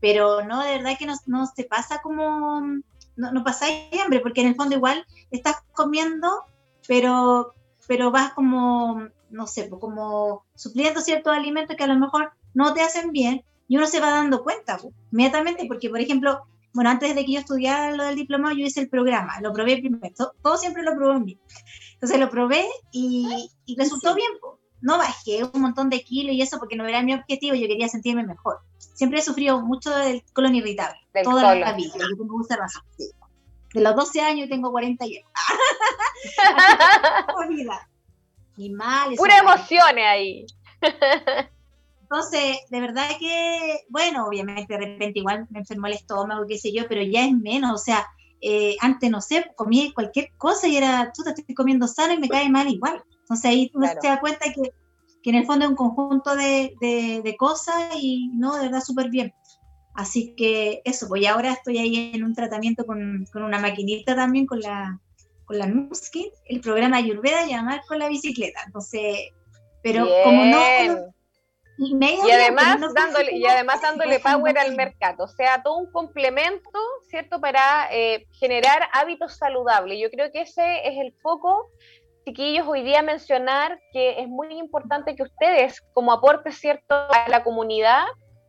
[0.00, 2.60] Pero no, de verdad que no, no se pasa como,
[3.16, 6.44] no, no pasáis hambre, porque en el fondo igual estás comiendo,
[6.86, 7.54] pero,
[7.86, 12.74] pero vas como, no sé, pues como supliendo ciertos alimentos que a lo mejor no
[12.74, 16.42] te hacen bien, y uno se va dando cuenta pues, inmediatamente, porque por ejemplo,
[16.74, 19.78] bueno, antes de que yo estudiara lo del diploma, yo hice el programa, lo probé
[19.78, 21.40] primero, todo, siempre lo probé bien.
[21.94, 24.61] Entonces lo probé y, resultó bien, pues.
[24.82, 27.88] No bajé un montón de kilos y eso porque no era mi objetivo, yo quería
[27.88, 28.58] sentirme mejor.
[28.78, 32.82] Siempre he sufrido mucho del colon irritable, toda la vida, yo tengo mucha razón.
[32.98, 35.26] De los 12 años tengo 41.
[38.58, 39.14] y mal.
[39.14, 40.46] Pura emociones ahí.
[42.02, 46.70] Entonces, de verdad que, bueno, obviamente de repente igual me enfermó el estómago, qué sé
[46.70, 48.06] yo, pero ya es menos, o sea,
[48.42, 52.18] eh, antes, no sé, comía cualquier cosa y era, tú te estoy comiendo sano y
[52.18, 53.02] me cae mal igual.
[53.32, 54.72] Entonces ahí uno se da cuenta que,
[55.22, 59.08] que, en el fondo es un conjunto de, de, cosas y no, de verdad súper
[59.08, 59.32] bien.
[59.94, 64.46] Así que eso, pues ahora estoy ahí en un tratamiento con, con una maquinita también,
[64.46, 65.00] con la,
[65.46, 68.60] con la Nuskin, el programa Ayurveda llamar con la bicicleta.
[68.66, 69.16] Entonces,
[69.82, 71.12] pero como no
[71.78, 77.40] y, además dándole y además dándole power al mercado, o sea, todo un complemento, ¿cierto?
[77.40, 79.98] Para eh, generar hábitos saludables.
[80.00, 81.70] Yo creo que ese es el foco
[82.24, 87.42] chiquillos, hoy día mencionar que es muy importante que ustedes, como aporte cierto a la
[87.42, 88.04] comunidad,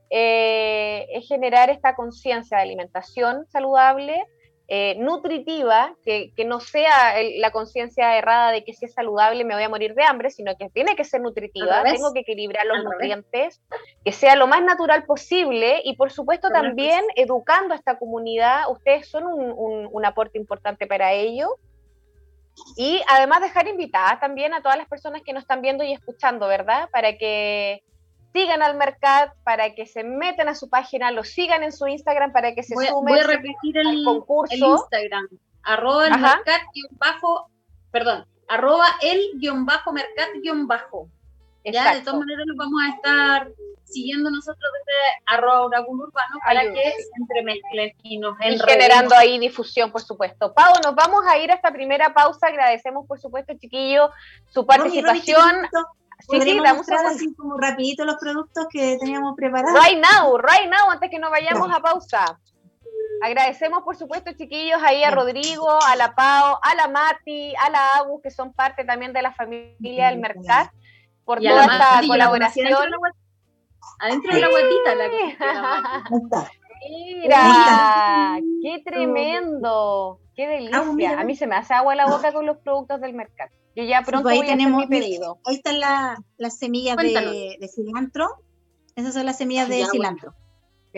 [0.09, 4.23] eh, es generar esta conciencia de alimentación saludable,
[4.67, 9.63] eh, nutritiva, que, no sea la conciencia errada de que si es saludable me voy
[9.63, 13.61] a morir de hambre, sino que tiene que ser nutritiva, tengo que equilibrar los nutrientes,
[14.05, 19.09] que sea lo más natural posible y por supuesto también educando a esta comunidad, ustedes
[19.09, 21.57] son un, un aporte importante para ello
[22.75, 26.47] y además dejar invitadas también a todas las personas que nos están viendo y escuchando,
[26.47, 26.89] ¿verdad?
[26.91, 27.83] Para que
[28.33, 32.31] sigan al mercado, para que se metan a su página, lo sigan en su Instagram,
[32.31, 34.53] para que se sumen voy a repetir el, concurso.
[34.53, 35.27] El Instagram,
[35.63, 36.61] arroba el mercat
[36.91, 37.49] bajo,
[37.91, 41.09] perdón, arroba el guion bajo mercat guion bajo.
[41.65, 43.51] Ya, de todas maneras nos vamos a estar
[43.85, 49.91] siguiendo nosotros desde arroba urbano para que se entremezclen y nos y generando ahí difusión,
[49.91, 50.53] por supuesto.
[50.53, 52.47] Pau, nos vamos a ir a esta primera pausa.
[52.47, 54.09] Agradecemos, por supuesto, chiquillo,
[54.47, 55.67] su participación.
[56.29, 59.77] Sí, sí, damos así como rapidito los productos que teníamos preparados.
[59.85, 62.39] Right now, right now, antes que nos vayamos a pausa.
[63.21, 67.95] Agradecemos, por supuesto, chiquillos, ahí a Rodrigo, a la Pau, a la Mati, a la
[67.97, 70.71] Abu, que son parte también de la familia del Mercat,
[71.25, 72.67] por toda esta colaboración.
[73.99, 76.49] Adentro de la guatita la
[76.89, 81.19] Mira, qué tremendo, qué delicia.
[81.19, 83.51] A mí se me hace agua la boca con los productos del mercado.
[83.75, 85.39] Yo ya pronto pues ahí voy tenemos, a hacer mi pedido.
[85.45, 88.27] Ahí están las semillas de, cilantro.
[88.95, 90.35] Esas son las semillas de cilantro.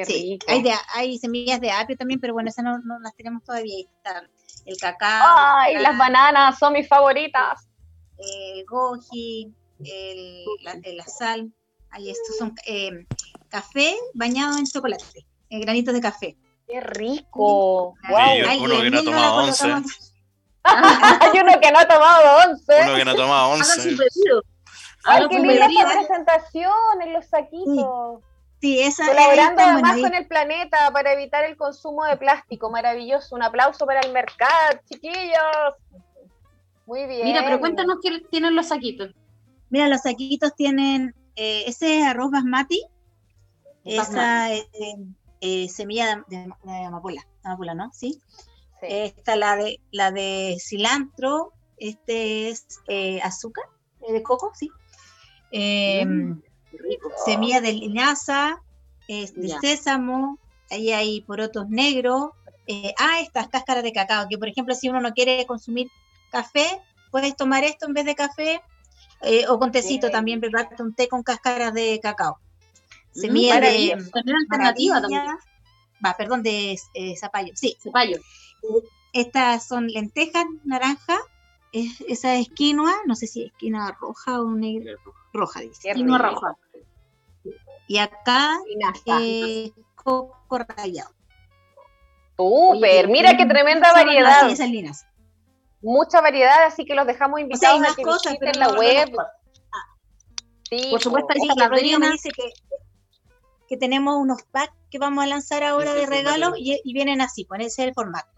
[0.04, 3.44] sí, hay, de, hay, semillas de apio también, pero bueno, esas no, no las tenemos
[3.44, 3.76] todavía.
[3.76, 4.28] Ahí está
[4.66, 5.36] el cacao.
[5.38, 7.70] Ay, las bananas son mis favoritas.
[8.18, 11.52] El goji, el, la, la sal.
[11.92, 13.06] Ahí estos son eh,
[13.50, 16.38] café bañado en chocolate, en granitos de café.
[16.68, 17.94] ¡Qué rico!
[18.10, 18.64] Wow.
[18.64, 19.68] uno que no ha tomado once.
[20.64, 22.74] Hay uno que no ha tomado once.
[22.84, 23.98] Uno que no ha tomado once.
[25.06, 28.22] Ay, qué linda esta presentación en los saquitos.
[28.60, 32.72] Sí, esa Colaborando además con el planeta para evitar el consumo de plástico.
[32.72, 33.36] Maravilloso.
[33.36, 35.76] Un aplauso para el mercado, chiquillos.
[36.88, 37.26] Muy bien.
[37.26, 39.12] Mira, pero cuéntanos qué tienen los saquitos.
[39.76, 42.82] Mira, los saquitos tienen eh, ese arroz basmati,
[43.84, 44.66] esa eh,
[45.42, 46.48] eh, semilla de,
[46.88, 47.92] amapola, amapola, ¿no?
[47.92, 48.22] ¿Sí?
[48.82, 52.80] Esta la de la de cilantro, este es
[53.22, 53.66] azúcar
[54.08, 54.70] de coco, sí.
[55.52, 56.44] Em, mm,
[57.26, 58.64] semilla de linaza,
[59.10, 60.40] de sésamo,
[60.72, 62.30] ahí hay porotos negros.
[62.98, 65.90] ah, estas cáscaras de cacao, que por ejemplo si uno no quiere consumir
[66.32, 68.62] café, puedes tomar esto en vez de café
[69.26, 72.40] eh, o con tecito también, prepararte un té con cáscaras de cacao.
[73.16, 75.24] Mm, Semilla de alternativa también.
[76.06, 77.54] Va, perdón, de eh, zapallo.
[77.56, 78.18] Sí, zapallo.
[79.14, 81.18] Estas son lentejas naranja,
[81.72, 84.94] esa es quinoa, no sé si es quinoa roja o negra,
[85.34, 85.92] roja, dice.
[85.94, 86.58] Quinoa roja.
[87.88, 88.58] Y acá,
[89.22, 91.12] eh, coco rallado.
[92.38, 94.50] Súper, mira qué tremenda variedad
[95.82, 99.12] mucha variedad, así que los dejamos invitados a que visiten la web.
[100.70, 102.54] sí, por supuesto, ahí está Rodrigo me dice que,
[103.68, 107.62] que tenemos unos packs que vamos a lanzar ahora de regalo y, vienen así, con
[107.62, 108.30] ese el formato.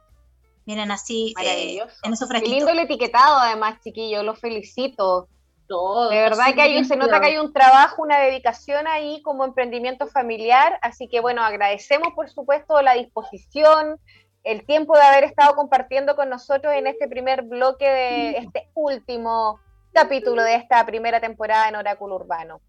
[0.65, 2.41] Vienen así eh, en esos frasquitos.
[2.41, 5.29] Qué lindo el etiquetado, además, chiquillos, los felicito.
[5.67, 9.43] Todo, de verdad que hay, se nota que hay un trabajo, una dedicación ahí como
[9.43, 13.99] emprendimiento familiar, así que bueno, agradecemos por supuesto la disposición,
[14.47, 19.59] el tiempo de haber estado compartiendo con nosotros en este primer bloque de este último
[19.91, 22.61] capítulo de esta primera temporada en Oráculo Urbano.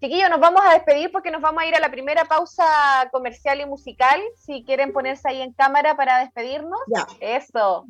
[0.00, 2.64] Chiquillos, nos vamos a despedir porque nos vamos a ir a la primera pausa
[3.10, 4.20] comercial y musical.
[4.36, 6.78] Si quieren ponerse ahí en cámara para despedirnos.
[7.18, 7.84] Eso.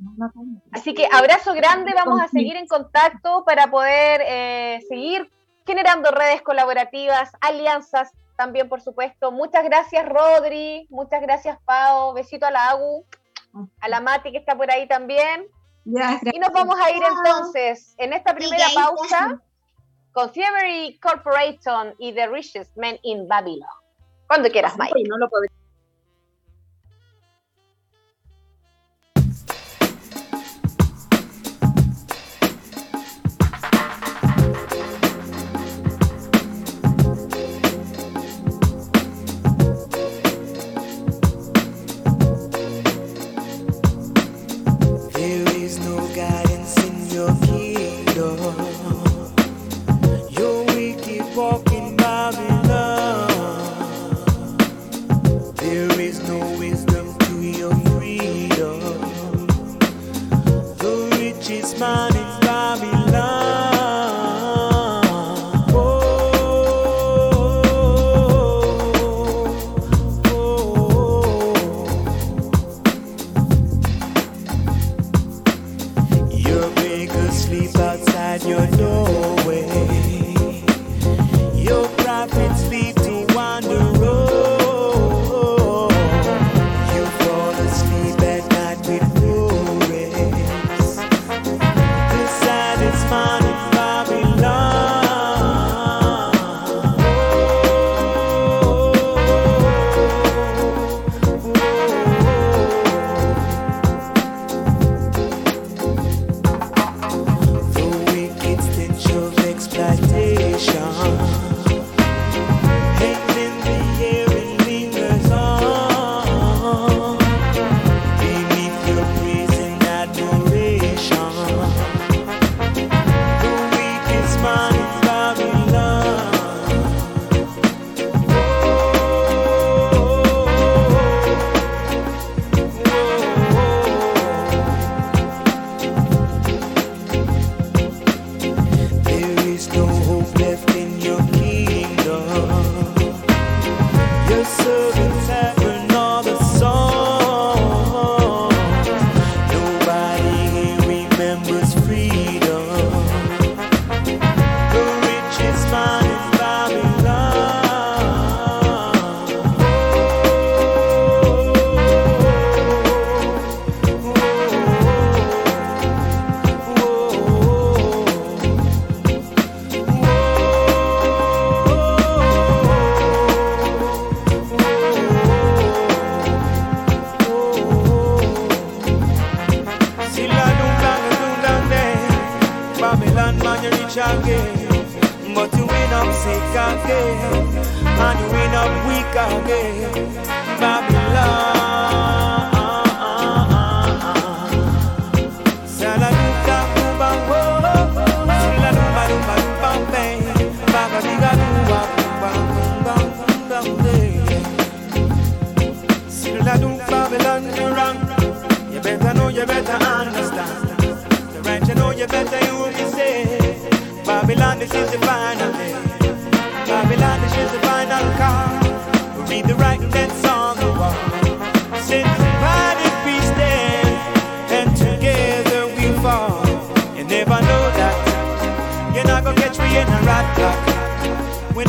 [0.72, 5.30] Así que abrazo grande, vamos a seguir en contacto para poder eh, seguir
[5.66, 9.32] generando redes colaborativas, alianzas también, por supuesto.
[9.32, 10.86] Muchas gracias, Rodri.
[10.90, 12.14] Muchas gracias, Pau.
[12.14, 13.04] Besito a la Agu,
[13.80, 15.48] a la Mati que está por ahí también.
[15.84, 19.42] y nos vamos a ir entonces en esta primera pausa
[20.12, 23.68] con Thievery Corporation y The Richest Man in Babylon.
[24.28, 24.94] Cuando quieras, Mike.
[25.08, 25.28] No lo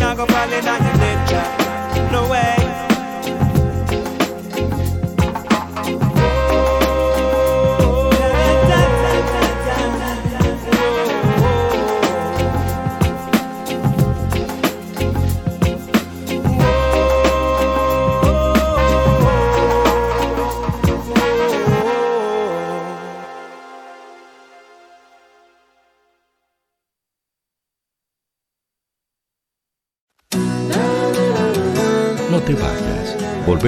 [0.02, 1.59] I go probably not a ninja.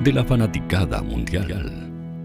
[0.00, 2.24] de la fanaticada mundial.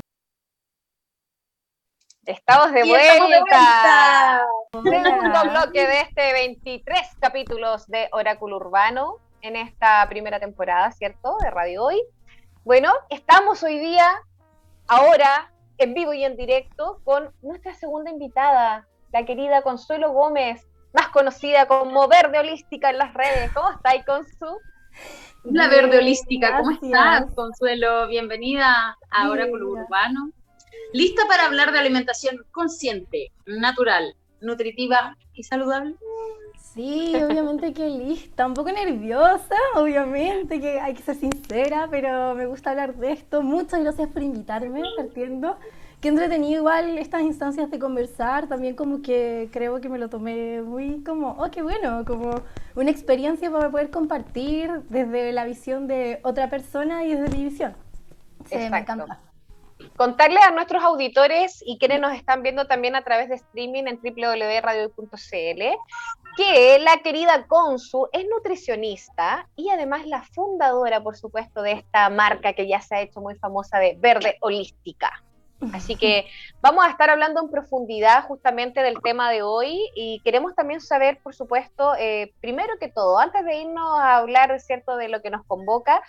[2.26, 4.45] Estamos de vuelta.
[4.71, 11.36] Segundo bloque de este 23 capítulos de Oráculo Urbano en esta primera temporada, ¿cierto?
[11.41, 12.01] De Radio Hoy.
[12.63, 14.07] Bueno, estamos hoy día,
[14.88, 21.09] ahora, en vivo y en directo, con nuestra segunda invitada, la querida Consuelo Gómez, más
[21.09, 23.51] conocida como Verde Holística en las redes.
[23.51, 24.59] ¿Cómo estáis, Consu?
[25.44, 28.08] La Verde Holística, ¿cómo estás, Consuelo?
[28.08, 30.32] Bienvenida a Oráculo Urbano.
[30.94, 35.96] ¿Lista para hablar de alimentación consciente, natural, nutritiva y saludable?
[36.56, 42.46] Sí, obviamente que lista, un poco nerviosa, obviamente que hay que ser sincera, pero me
[42.46, 43.41] gusta hablar de esto.
[43.41, 45.58] Muchas gracias por invitarme, partiendo
[46.04, 50.62] qué entretenido igual estas instancias de conversar, también como que creo que me lo tomé
[50.62, 52.41] muy como, oh, qué bueno, como
[52.76, 57.74] una experiencia para poder compartir desde la visión de otra persona y desde mi visión.
[58.43, 59.22] Sí, me encanta.
[59.95, 63.95] Contarle a nuestros auditores y quienes nos están viendo también a través de streaming en
[63.95, 65.64] www.radio.cl
[66.36, 72.51] que la querida Consu es nutricionista y además la fundadora, por supuesto, de esta marca
[72.51, 75.24] que ya se ha hecho muy famosa de Verde Holística.
[75.72, 76.26] Así que
[76.61, 81.20] vamos a estar hablando en profundidad justamente del tema de hoy y queremos también saber,
[81.24, 85.30] por supuesto, eh, primero que todo, antes de irnos a hablar, ¿cierto?, de lo que
[85.30, 86.01] nos convoca,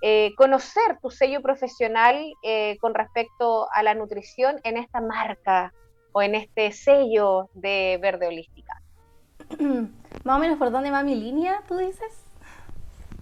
[0.00, 5.72] eh, conocer tu sello profesional eh, con respecto a la nutrición en esta marca
[6.12, 8.82] o en este sello de Verde Holística.
[10.24, 12.31] Más o menos por dónde va mi línea, tú dices.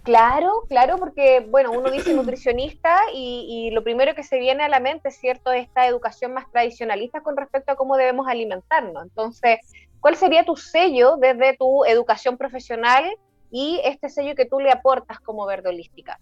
[0.03, 4.81] Claro, claro, porque bueno, uno dice nutricionista y, lo primero que se viene a la
[4.81, 9.03] mente, ¿cierto?, esta educación más tradicionalista con respecto a cómo debemos alimentarnos.
[9.03, 9.59] Entonces,
[10.01, 13.05] ¿cuál sería tu sello desde tu educación profesional
[13.51, 16.19] y este sello que tú le aportas como verde holística?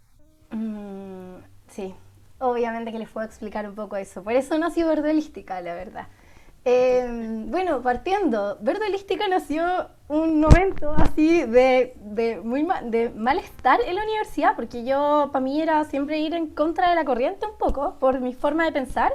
[0.51, 1.37] Mm,
[1.69, 1.95] sí,
[2.39, 4.23] obviamente que les puedo explicar un poco eso.
[4.23, 6.09] Por eso nació verde holística, la verdad.
[6.65, 13.95] Em, bueno, partiendo, Verde Holística nació un momento así de, de muy de malestar en
[13.95, 17.57] la universidad, porque yo, para mí era siempre ir en contra de la corriente un
[17.57, 19.13] poco, por mi forma de pensar.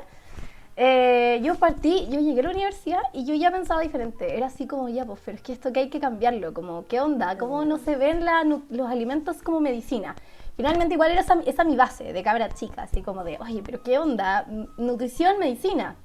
[0.75, 4.35] Eh, yo partí, yo llegué a la universidad y yo ya pensaba diferente.
[4.35, 7.01] Era así como, ya, pues, pero es que esto que hay que cambiarlo, como, ¿qué
[7.01, 7.37] onda?
[7.37, 8.25] ¿Cómo no se ven
[8.69, 10.15] los alimentos como medicina?
[10.55, 13.81] Finalmente igual era esa, esa mi base de cabra chica, así como de, oye, pero
[13.83, 14.45] ¿qué onda?
[14.77, 15.95] Nutrición, medicina.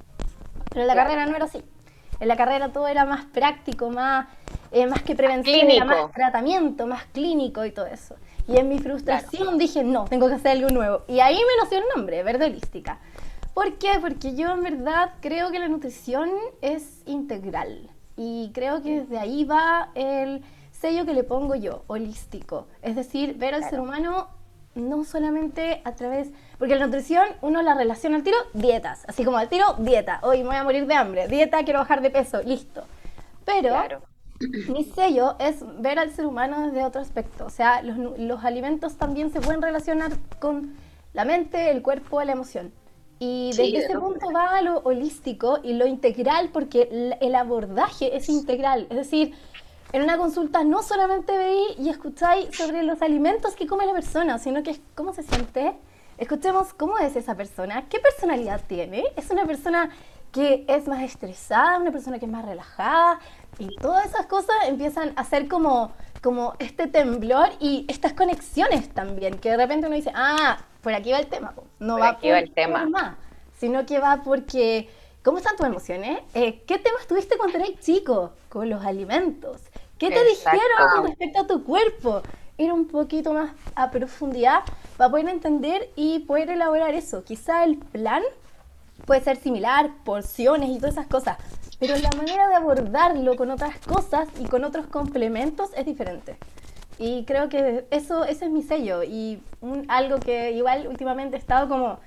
[0.70, 1.62] Pero en la carrera no era así.
[2.20, 4.26] En la carrera todo era más práctico, más,
[4.72, 8.16] eh, más que prevención, era más tratamiento, más clínico y todo eso.
[8.48, 11.02] Y en mi frustración dije, no, tengo que hacer algo nuevo.
[11.06, 12.98] Y ahí me nació el nombre, Verde Holística.
[13.54, 13.98] ¿Por qué?
[14.00, 16.30] Porque yo en verdad creo que la nutrición
[16.62, 17.90] es integral.
[18.16, 20.42] Y creo que desde ahí va el
[20.72, 22.66] sello que le pongo yo, holístico.
[22.82, 24.28] Es decir, ver al ser humano
[24.74, 29.38] no solamente a través, porque la nutrición uno la relaciona al tiro, dietas, así como
[29.38, 32.42] al tiro, dieta, hoy me voy a morir de hambre, dieta, quiero bajar de peso,
[32.42, 32.84] listo.
[33.44, 34.02] Pero
[34.68, 38.96] mi sello es ver al ser humano desde otro aspecto, o sea, los, los alimentos
[38.96, 40.74] también se pueden relacionar con
[41.12, 42.72] la mente, el cuerpo, la emoción.
[43.20, 48.28] Y desde ese punto va a lo holístico y lo integral, porque el abordaje es
[48.28, 49.34] integral, es decir,
[49.92, 54.38] en una consulta no solamente veis y escucháis sobre los alimentos que come la persona,
[54.38, 55.74] sino que es cómo se siente.
[56.18, 59.04] Escuchemos cómo es esa persona, qué personalidad tiene.
[59.16, 59.90] Es una persona
[60.32, 63.20] que es más estresada, una persona que es más relajada.
[63.58, 65.92] Y todas esas cosas empiezan a ser como,
[66.22, 71.12] como este temblor y estas conexiones también, que de repente uno dice, ah, por aquí
[71.12, 71.54] va el tema.
[71.78, 72.86] No va aquí va el tema.
[72.86, 73.16] Más,
[73.58, 74.88] sino que va porque
[75.28, 76.20] ¿Cómo están tus emociones?
[76.32, 79.60] Eh, ¿Qué temas tuviste cuando eras chico con los alimentos?
[79.98, 82.22] ¿Qué te dijeron con respecto a tu cuerpo?
[82.58, 84.60] Ir un poquito más a profundidad
[84.96, 87.24] para poder entender y poder elaborar eso.
[87.24, 88.22] Quizá el plan
[89.06, 91.38] puede ser similar, porciones y todas esas cosas,
[91.78, 96.36] pero la manera de abordarlo con otras cosas y con otros complementos es diferente.
[96.98, 99.40] Y creo que eso ese es mi sello y
[99.86, 102.00] algo que igual últimamente he estado como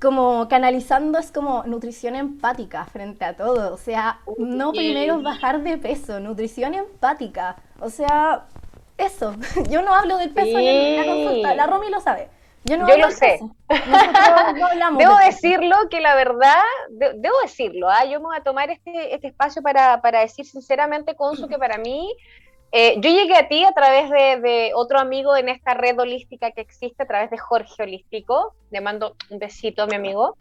[0.00, 3.72] como canalizando es como nutrición empática frente a todo.
[3.72, 7.56] O sea, no primero bajar de peso, nutrición empática.
[7.80, 8.46] O sea,
[8.98, 9.34] eso.
[9.70, 12.28] Yo no hablo del peso en la consulta, la Romy lo sabe.
[12.64, 13.38] Yo, no Yo lo sé.
[14.98, 18.04] debo decirlo que la verdad, debo decirlo, ¿ah?
[18.04, 21.78] yo me voy a tomar este, este espacio para, para decir sinceramente, Consu, que para
[21.78, 22.12] mí
[22.72, 26.60] eh, yo llegué a ti a través de, otro amigo en esta red holística que
[26.60, 28.54] existe, a través de Jorge Holístico.
[28.70, 30.36] Le mando un besito a mi amigo.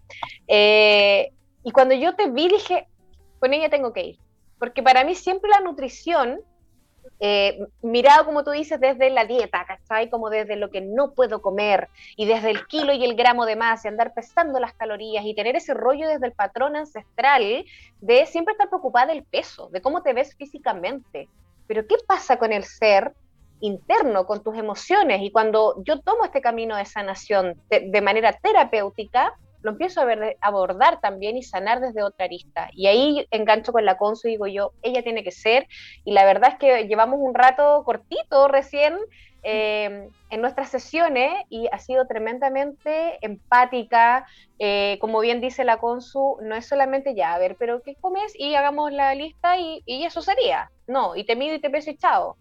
[0.48, 1.32] Eh,
[1.64, 2.88] y cuando yo te vi, dije,
[3.40, 4.20] con ella tengo que ir.
[4.60, 6.40] Porque para mí siempre la nutrición,
[7.20, 10.10] eh, mirado como tú dices, desde la dieta, ¿cachai?
[10.10, 13.56] Como desde lo que no puedo comer y desde el kilo y el gramo de
[13.56, 17.66] más y andar pesando las calorías y tener ese rollo desde el patrón ancestral
[18.02, 21.30] de siempre estar preocupada del peso, de cómo te ves físicamente.
[21.68, 23.14] Pero ¿qué pasa con el ser
[23.62, 25.22] interno, con tus emociones?
[25.22, 29.34] Y cuando yo tomo este camino de sanación de, manera terapéutica,
[29.66, 32.70] lo empiezo a ver, abordar también y sanar desde otra arista.
[32.72, 35.68] Y ahí engancho con la Consu y digo yo, ella tiene que ser.
[36.04, 38.96] Y la verdad es que llevamos un rato cortito recién
[39.42, 44.28] eh, en nuestras sesiones y ha sido tremendamente empática.
[44.60, 48.34] Eh, como bien dice la Consu, no es solamente ya, a ver, pero ¿qué comes?
[48.38, 50.70] Y hagamos la lista y, y eso sería.
[50.86, 52.38] No, y te mido y te peso y chao.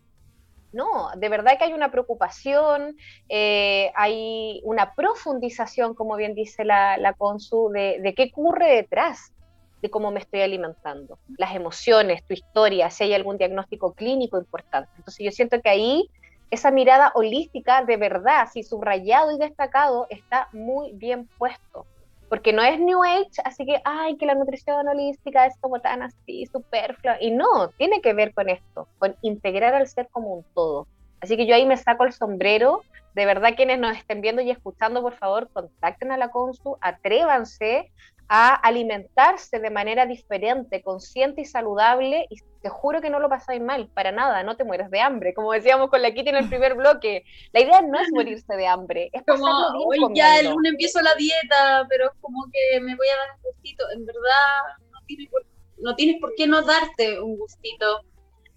[0.75, 2.97] No, de verdad que hay una preocupación,
[3.29, 9.33] eh, hay una profundización, como bien dice la, la Consu, de, de, qué ocurre detrás
[9.81, 14.91] de cómo me estoy alimentando, las emociones, tu historia, si hay algún diagnóstico clínico importante.
[14.97, 16.11] Entonces yo siento que ahí
[16.51, 21.87] esa mirada holística de verdad, así subrayado y destacado, está muy bien puesto
[22.35, 26.03] porque no es New Age, así que, ay, que la nutrición holística es como tan
[26.03, 30.45] así, superflua, y no, tiene que ver con esto, con integrar al ser como un
[30.53, 30.89] todo.
[31.20, 32.82] Así que yo ahí me saco el sombrero,
[33.14, 37.93] de verdad quienes nos estén viendo y escuchando, por favor, contacten a la Consu, atrévanse
[38.29, 43.61] a alimentarse de manera diferente, consciente y saludable, y te juro que no lo pasáis
[43.61, 46.49] mal, para nada, no te mueres de hambre, como decíamos con la Kitty en el
[46.49, 47.25] primer bloque.
[47.53, 49.45] La idea no es morirse de hambre, es como
[49.87, 53.37] hoy ya el lunes empiezo la dieta, pero es como que me voy a dar
[53.37, 55.45] un gustito, en verdad no tienes por,
[55.79, 58.01] no tienes por qué no darte un gustito,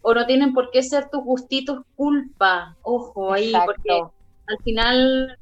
[0.02, 4.02] o no tienen por qué ser tus gustitos culpa, ojo ahí, porque
[4.48, 5.38] al final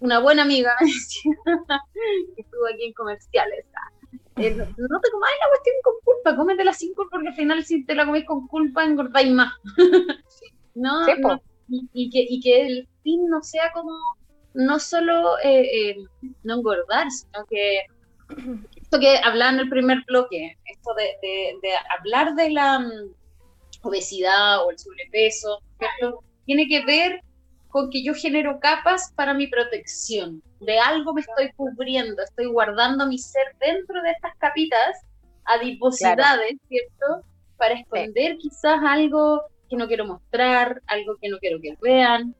[0.00, 3.64] una buena amiga que estuvo aquí en comerciales.
[4.36, 7.84] Eh, no te comáis la cuestión con culpa, cómetela sin culpa, porque al final si
[7.84, 9.52] te la coméis con culpa engordáis más.
[10.74, 11.06] no,
[11.92, 13.92] y, que, y que el fin no sea como,
[14.54, 15.96] no solo eh, eh,
[16.42, 17.82] no engordar, sino que
[18.76, 23.14] esto que hablaba en el primer bloque, esto de, de- de hablar de la mm,
[23.82, 25.60] obesidad o el sobrepeso.
[26.46, 27.20] Tiene que ver
[27.70, 30.42] con que yo genero capas para mi protección.
[30.60, 35.00] De algo me estoy cubriendo, estoy guardando mi ser dentro de estas capitas,
[35.44, 37.24] adiposidades, ¿cierto?
[37.56, 42.34] Para esconder quizás algo que no quiero mostrar, algo que no quiero que vean,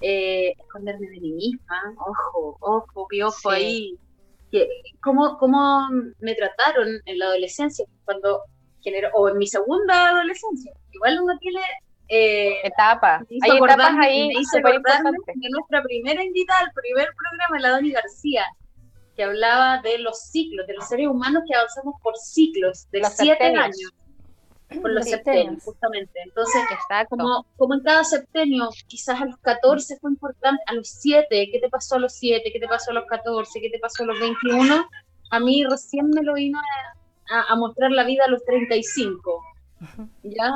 [0.00, 3.56] eh, esconderme de mí misma, ojo, ojo, mi ojo Sí.
[3.56, 3.98] ahí.
[4.50, 4.68] Que,
[5.02, 5.88] ¿cómo, ¿Cómo
[6.20, 7.84] me trataron en la adolescencia?
[8.04, 8.42] Cuando
[8.80, 10.72] generó, o en mi segunda adolescencia.
[10.92, 11.60] Igual uno tiene...
[12.08, 13.20] Eh, Etapa.
[13.42, 15.34] Hay etapas ahí súper importantes.
[15.50, 18.44] nuestra primera invitada, el primer programa, la Doni García,
[19.16, 23.12] que hablaba de los ciclos, de los seres humanos que avanzamos por ciclos, de Los
[23.14, 23.64] siete septenios.
[23.64, 23.92] años,
[24.68, 25.64] por los Los septenios, septenios.
[25.64, 26.20] justamente.
[26.26, 26.62] Entonces,
[27.08, 31.58] como, como en cada septenio, quizás a los 14 fue importante, a los 7, ¿qué
[31.60, 32.50] te pasó a los 7?
[32.52, 33.60] ¿Qué te pasó a los 14?
[33.60, 34.88] ¿Qué te pasó a los 21?
[35.30, 36.58] A mí recién me lo vino
[37.30, 39.42] a, a- a mostrar la vida a los 35,
[40.22, 40.50] ¿ya?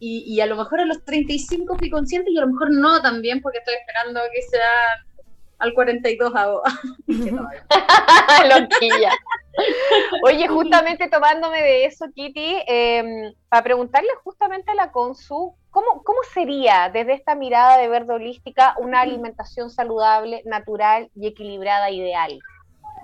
[0.00, 3.00] Y, y a lo mejor a los 35 fui consciente y a lo mejor no
[3.02, 5.04] también, porque estoy esperando que sea
[5.60, 6.72] al 42 ahora.
[7.06, 9.12] Loquilla.
[10.24, 16.18] Oye, justamente tomándome de eso, Kitty, eh, para preguntarle justamente a la Consu, ¿cómo, ¿cómo
[16.32, 22.38] sería desde esta mirada de verde holística una alimentación saludable, natural y equilibrada ideal?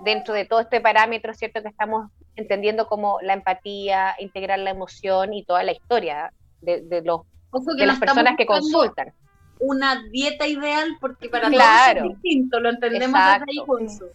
[0.03, 1.61] Dentro de todo este parámetro, ¿cierto?
[1.61, 7.01] Que estamos entendiendo como la empatía, integrar la emoción y toda la historia de, de
[7.01, 9.13] los, Ojo que de no las personas que consultan.
[9.59, 12.01] Una dieta ideal, porque para Claro.
[12.01, 13.45] todos es distinto, lo entendemos Exacto.
[13.47, 14.05] desde ahí, Consu.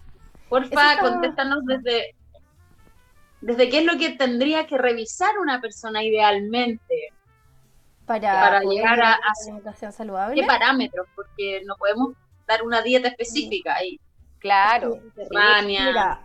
[0.48, 2.14] Porfa, está- contéstanos desde,
[3.40, 7.12] desde qué es lo que tendría que revisar una persona idealmente,
[8.06, 10.40] Para, llegar a- alimentación saludable.
[10.40, 12.12] qué parámetros, porque no podemos
[12.46, 13.98] dar una dieta específica ahí.
[14.42, 15.00] Claro.
[15.30, 16.20] Mira,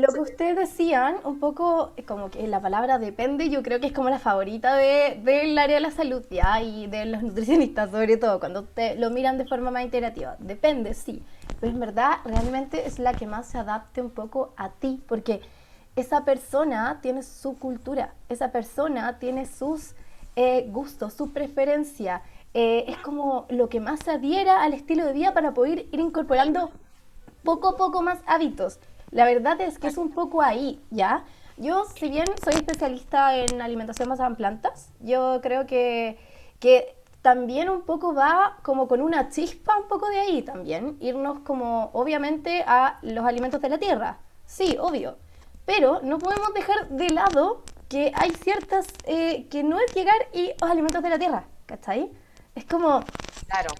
[0.00, 3.92] Lo que ustedes decían, un poco como que la palabra depende, yo creo que es
[3.92, 8.16] como la favorita de, del área de la salud ya y de los nutricionistas, sobre
[8.16, 10.36] todo, cuando te lo miran de forma más integrativa.
[10.40, 11.24] Depende, sí,
[11.60, 15.40] pero en verdad realmente es la que más se adapte un poco a ti, porque
[15.96, 19.94] esa persona tiene su cultura, esa persona tiene sus
[20.36, 22.22] eh, gustos, su preferencia.
[22.54, 26.00] eh, es como lo que más se adhiera al estilo de vida para poder ir
[26.00, 26.70] incorporando
[27.44, 28.80] poco a poco más hábitos.
[29.10, 31.24] La verdad es que es un poco ahí, ¿ya?
[31.56, 36.18] Yo, si bien soy especialista en alimentación basada en plantas, yo creo que,
[36.58, 41.38] que también un poco va como con una chispa un poco de ahí también, irnos
[41.40, 44.18] como obviamente a los alimentos de la tierra.
[44.46, 45.16] Sí, obvio.
[45.64, 50.52] Pero no podemos dejar de lado que hay ciertas, eh, que no es llegar y
[50.60, 52.10] los alimentos de la tierra, ¿cachai?
[52.54, 53.02] Es como,
[53.46, 53.70] Claro.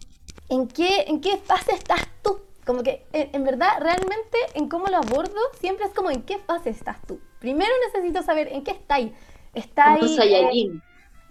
[0.48, 2.40] ¿en qué, en qué fase estás tú?
[2.66, 6.38] Como que, en, en verdad, realmente, en cómo lo abordo, siempre es como, ¿en qué
[6.38, 7.20] fase estás tú?
[7.38, 9.12] Primero necesito saber en qué estáis.
[9.52, 9.98] ¿Estáis...
[10.00, 10.82] Como un eh, Saiyajin.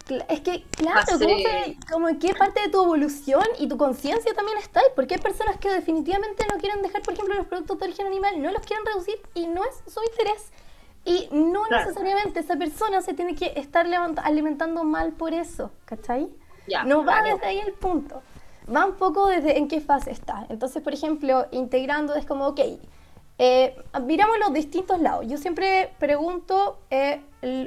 [0.08, 3.68] cl- es que, claro, Fase- ¿cómo se- como en qué parte de tu evolución y
[3.68, 4.88] tu conciencia también estáis?
[4.96, 8.40] Porque hay personas que definitivamente no quieren dejar, por ejemplo, los productos de origen animal,
[8.42, 10.52] no los quieren reducir y no es su interés.
[11.06, 11.86] Y no Claro.
[11.88, 13.88] necesariamente esa persona se tiene que estar
[14.24, 16.30] alimentando mal por eso, ¿cachai?
[16.68, 17.36] Ya, no va claro.
[17.36, 18.22] desde ahí el punto.
[18.74, 20.46] Va un poco desde en qué fase está.
[20.50, 22.62] Entonces, por ejemplo, integrando es como, ok,
[23.40, 25.26] eh, miramos los distintos lados.
[25.28, 27.22] Yo siempre pregunto, eh,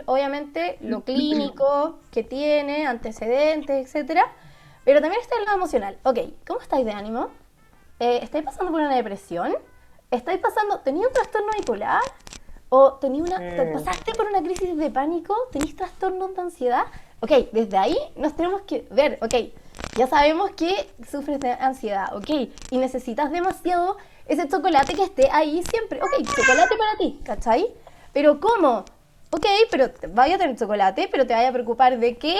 [0.06, 4.24] obviamente, lo clínico que tiene, antecedentes, etcétera,
[4.84, 5.98] pero también está el lado emocional.
[6.04, 7.28] Ok, ¿cómo estáis de ánimo?
[7.98, 9.54] Eh, ¿Estáis pasando por una depresión?
[10.10, 12.00] ¿Estáis pasando, tenía un trastorno bipolar?
[12.68, 13.72] ¿O tenía una, Mm.
[13.74, 15.34] pasaste por una crisis de pánico?
[15.52, 16.84] ¿Tenéis trastornos de ansiedad?
[17.20, 19.34] Ok, desde ahí nos tenemos que ver, ok,
[19.96, 22.28] ya sabemos que sufres de ansiedad, ok,
[22.70, 23.96] y necesitas demasiado
[24.26, 27.66] ese chocolate que esté ahí siempre, ok, chocolate para ti, ¿cachai?
[28.12, 28.84] Pero ¿cómo?
[29.30, 32.36] Ok, pero vaya a tener chocolate, pero te vaya a preocupar de qué,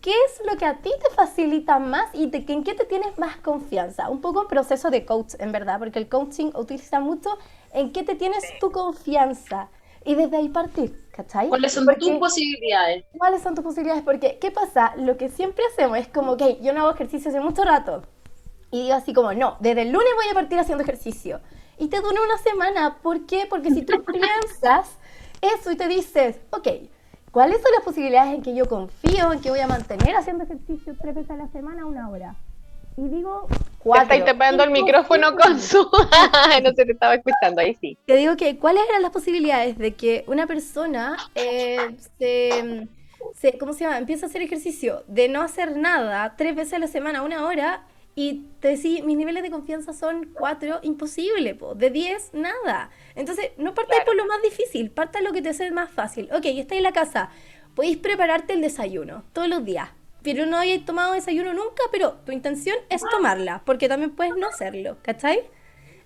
[0.00, 3.18] qué es lo que a ti te facilita más y de, en qué te tienes
[3.18, 4.08] más confianza.
[4.10, 7.30] Un poco un proceso de coach, en verdad, porque el coaching utiliza mucho
[7.72, 9.68] en qué te tienes tu confianza
[10.04, 11.48] y desde ahí partir, ¿cachai?
[11.48, 13.04] ¿Cuáles son Porque- tus posibilidades?
[13.16, 14.02] ¿Cuáles son tus posibilidades?
[14.02, 14.94] Porque, ¿qué pasa?
[14.96, 18.02] Lo que siempre hacemos es como, ok, yo no hago ejercicio hace mucho rato.
[18.70, 21.40] Y digo así como, no, desde el lunes voy a partir haciendo ejercicio.
[21.78, 22.98] Y te dura una semana.
[23.02, 23.46] ¿Por qué?
[23.48, 24.96] Porque si tú piensas
[25.40, 26.68] eso y te dices, ok,
[27.30, 30.94] ¿cuáles son las posibilidades en que yo confío, en que voy a mantener haciendo ejercicio
[31.00, 32.34] tres veces a la semana, una hora?
[32.96, 33.46] Y digo,
[33.84, 34.02] cuatro.
[34.04, 35.78] estáis tapando el micrófono con su...
[36.62, 37.96] no se te estaba escuchando, ahí sí.
[38.06, 42.88] Te digo que, ¿cuáles eran las posibilidades de que una persona eh, se,
[43.34, 43.98] se- ¿cómo se llama?
[43.98, 47.84] Empieza a hacer ejercicio de no hacer nada tres veces a la semana, una hora,
[48.16, 51.74] y te decís, mis niveles de confianza son 4, imposible, po.
[51.74, 52.90] de 10, nada.
[53.16, 56.28] Entonces, no partáis por lo más difícil, parta lo que te hace más fácil.
[56.32, 57.30] Ok, estáis en la casa,
[57.74, 59.88] podéis prepararte el desayuno todos los días,
[60.24, 64.48] pero no hayáis tomado desayuno nunca, pero tu intención es tomarla, porque también puedes no
[64.48, 65.38] hacerlo, ¿cachai?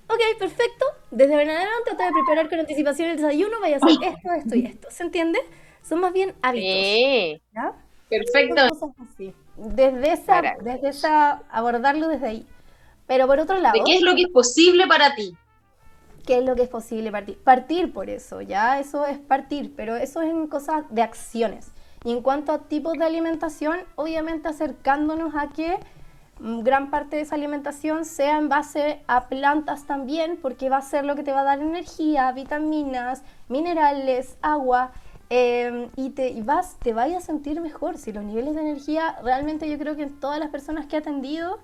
[0.09, 0.87] Ok, perfecto.
[1.13, 4.33] Desde ahora en adelante trata de preparar con anticipación el desayuno, vaya a hacer esto,
[4.33, 4.89] esto y esto.
[4.91, 5.39] ¿Se entiende?
[5.83, 6.69] Son más bien hábitos.
[6.69, 7.43] Sí.
[7.55, 7.73] ¿ya?
[8.09, 8.69] Perfecto.
[8.71, 9.35] Son cosas así.
[9.57, 12.47] Desde esa, desde esa, abordarlo desde ahí.
[13.07, 13.79] Pero por otro lado.
[13.79, 15.37] ¿De qué es lo que es posible para ti?
[16.27, 17.39] ¿Qué es lo que es posible partir?
[17.39, 21.71] Partir por eso, ya, eso es partir, pero eso es en cosas de acciones.
[22.05, 25.79] Y en cuanto a tipos de alimentación, obviamente acercándonos a que
[26.41, 30.83] mm, gran parte de esa alimentación sea en base a plantas también, porque va a
[30.83, 34.93] ser lo que te va a dar energía, vitaminas, minerales, agua,
[35.31, 37.99] eh, y te y vas, te vayas a sentir mejor.
[37.99, 40.99] Si los niveles de energía, realmente yo creo que en todas las personas que he
[41.01, 41.59] atendido,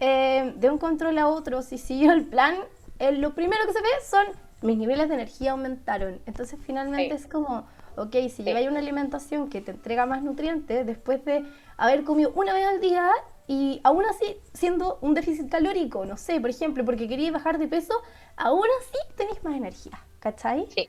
[0.00, 2.54] eh, de un control a otro, si siguió el plan,
[2.98, 4.24] eh, lo primero que se ve son
[4.62, 6.20] mis niveles de energía aumentaron.
[6.26, 7.22] Entonces finalmente Sí.
[7.24, 7.66] es como,
[7.96, 11.44] ok, si lleváis una alimentación que te entrega más nutrientes después de
[11.76, 13.10] haber comido una vez al día
[13.46, 17.68] y aún así siendo un déficit calórico, no sé, por ejemplo, porque queríais bajar de
[17.68, 17.94] peso,
[18.36, 20.66] aún así tenéis más energía, ¿cachai?
[20.74, 20.88] Sí.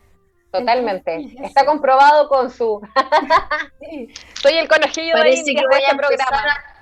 [0.52, 1.16] Totalmente.
[1.16, 2.80] Entonces, Está comprobado con su.
[4.42, 6.52] Soy el conejillo de Indias que voy a empezar programa.
[6.52, 6.74] a-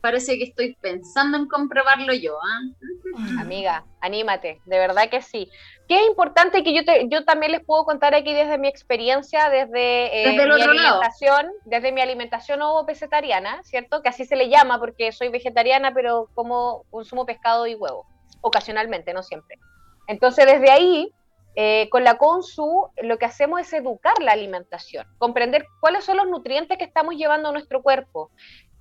[0.00, 3.40] Parece que estoy pensando en comprobarlo yo, ¿ah?
[3.40, 5.48] Amiga, anímate, de verdad que sí.
[5.88, 9.50] Que es importante que yo, te- yo también les puedo contar aquí desde mi experiencia,
[9.50, 10.70] desde, eh, Desde mi lado.
[10.70, 14.02] alimentación, desde mi alimentación ovo pescetariana, ¿cierto?
[14.02, 18.06] Que así se le llama porque soy vegetariana, pero como consumo pescado y huevo,
[18.40, 19.58] ocasionalmente, no siempre.
[20.06, 21.12] Entonces, desde ahí,
[21.56, 26.26] eh, con la CONSU, lo que hacemos es educar la alimentación, comprender cuáles son los
[26.26, 28.30] nutrientes que estamos llevando a nuestro cuerpo.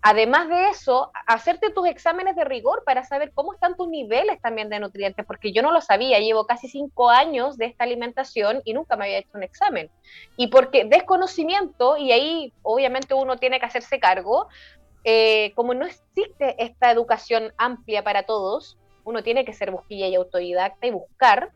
[0.05, 4.67] Además de eso, hacerte tus exámenes de rigor para saber cómo están tus niveles también
[4.67, 8.73] de nutrientes, porque yo no lo sabía, llevo casi cinco años de esta alimentación y
[8.73, 9.89] nunca me había hecho un examen.
[10.35, 14.49] Y porque desconocimiento, y ahí obviamente uno tiene que hacerse cargo,
[15.05, 20.15] eh, como no existe esta educación amplia para todos, uno tiene que ser busquilla y
[20.15, 21.51] autodidacta y buscar,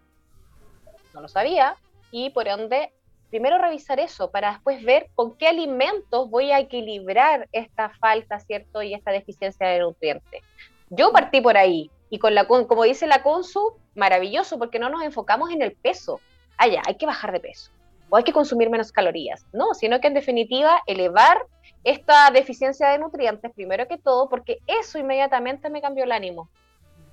[1.14, 1.76] no lo sabía,
[2.12, 2.94] y por ende,
[3.30, 8.82] primero revisar eso para después ver con qué alimentos voy a equilibrar esta falta, ¿cierto?
[8.82, 10.42] Y esta deficiencia de nutrientes.
[10.90, 15.04] Yo partí por ahí, y con la, como dice la Consu, maravilloso, porque no nos
[15.04, 16.22] enfocamos en el peso.
[16.58, 17.72] Ah, ya, hay que bajar de peso,
[18.10, 19.46] o hay que consumir menos calorías.
[19.52, 21.46] No, sino que en definitiva, elevar
[21.84, 26.50] esta deficiencia de nutrientes, primero que todo, porque eso inmediatamente me cambió el ánimo.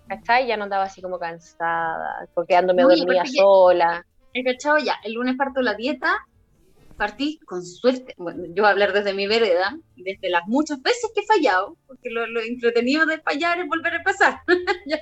[0.06, 0.46] ¿Cachai?
[0.46, 4.06] Ya no andaba así como cansada, porque dormida aparte que- sola.
[4.35, 6.18] He cachado ya, el lunes parto la dieta,
[6.97, 11.11] partí con suerte, bueno, yo voy a hablar desde mi vereda, desde las muchas veces
[11.14, 14.41] que he fallado, porque lo, lo entretenido de fallar es volver a empezar,
[14.87, 14.99] ¿ya?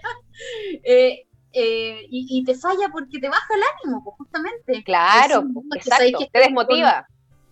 [0.84, 4.82] Eh, eh, y, y te falla porque te baja el ánimo, pues, justamente.
[4.84, 7.06] Claro, Decís, pues, "No, que exacto, que te desmotiva.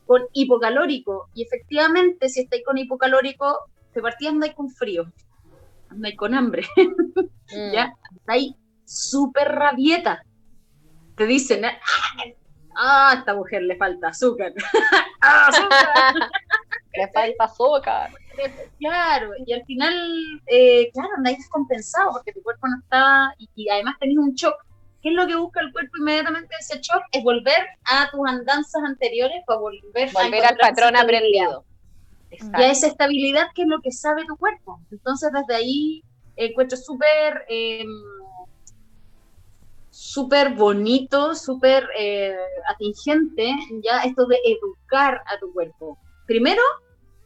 [0.07, 3.59] Con, con hipocalórico, y efectivamente, si estáis con hipocalórico,
[3.93, 5.11] te partí andáis con frío,
[5.89, 6.67] andáis con hambre,
[7.53, 7.73] Mm.
[7.73, 7.93] ¿ya?
[8.11, 8.53] Andáis
[8.85, 10.23] súper rabieta.
[11.21, 11.67] Te dicen,
[12.75, 14.55] "Ah, a esta mujer le falta azúcar.
[15.21, 16.15] ¡Ah, azúcar!
[16.95, 18.11] Le falta azúcar.
[18.79, 19.95] Claro, y al final,
[20.47, 24.55] eh, claro, andáis descompensado porque tu cuerpo no está, y, y además tenés un shock.
[25.03, 27.03] ¿Qué es lo que busca el cuerpo inmediatamente de ese shock?
[27.13, 31.67] Es volver a tus andanzas anteriores para volver, a Volver al encontrar esa patrón aprendido.
[32.31, 34.81] Y a esa estabilidad que es lo que sabe tu cuerpo.
[34.91, 36.03] Entonces, desde ahí
[36.37, 37.85] encuentro súper eh,
[39.91, 42.37] súper bonito, súper eh,
[42.69, 45.99] atingente, ya esto de educar a tu cuerpo.
[46.27, 46.63] Primero,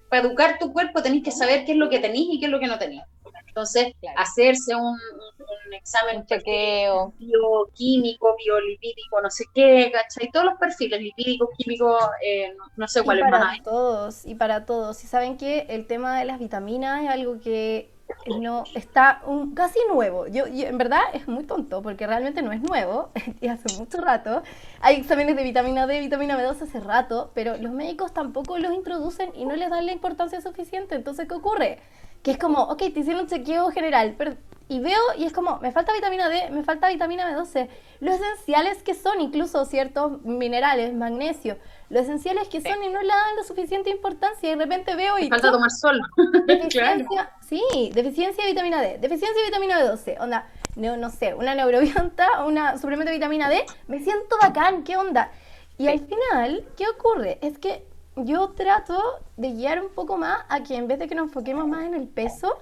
[0.09, 2.53] para educar tu cuerpo tenés que saber qué es lo que tenés y qué es
[2.53, 3.03] lo que no tenés.
[3.49, 7.13] Entonces, hacerse un, un- examen Un chequeo.
[7.19, 10.31] bioquímico, biolipídico, no sé qué, ¿cachai?
[10.33, 14.65] Todos los perfiles lipídicos, químicos, eh, no, no sé cuáles más para todos, y para
[14.67, 15.03] todos.
[15.05, 17.94] Y saben que el tema de las vitaminas es algo que
[18.39, 20.27] no está un- casi nuevo.
[20.27, 24.01] Yo, yo, en verdad es muy tonto porque realmente no es nuevo y hace mucho
[24.01, 24.43] rato.
[24.81, 29.31] Hay exámenes de vitamina D, vitamina B12 hace rato, pero los médicos tampoco los introducen
[29.35, 30.95] y no les dan la importancia suficiente.
[30.95, 31.79] Entonces, ¿qué ocurre?
[32.25, 34.35] Que es como, ok, te hicieron un chequeo general, pero
[34.67, 37.69] y veo y es como, me falta vitamina D, me falta vitamina B12.
[38.01, 41.59] Lo esenciales que son, incluso ciertos minerales, magnesio,
[41.91, 44.49] lo esenciales que son y no le dan la suficiente importancia.
[44.49, 45.29] Y de repente veo y.
[45.29, 46.01] Falta tomar sol.
[46.47, 47.63] Deficiencia, sí,
[47.93, 52.79] deficiencia de vitamina D, deficiencia de vitamina B12, onda, no, no sé, una neurobionta, una
[52.79, 55.31] suplemento de vitamina D, me siento bacán, ¿qué onda?
[55.77, 57.39] Y al final, ¿qué ocurre?
[57.43, 57.85] Es que
[58.17, 59.01] yo trato
[59.37, 61.95] de guiar un poco más a que en vez de que nos enfoquemos más en
[61.95, 62.59] el peso,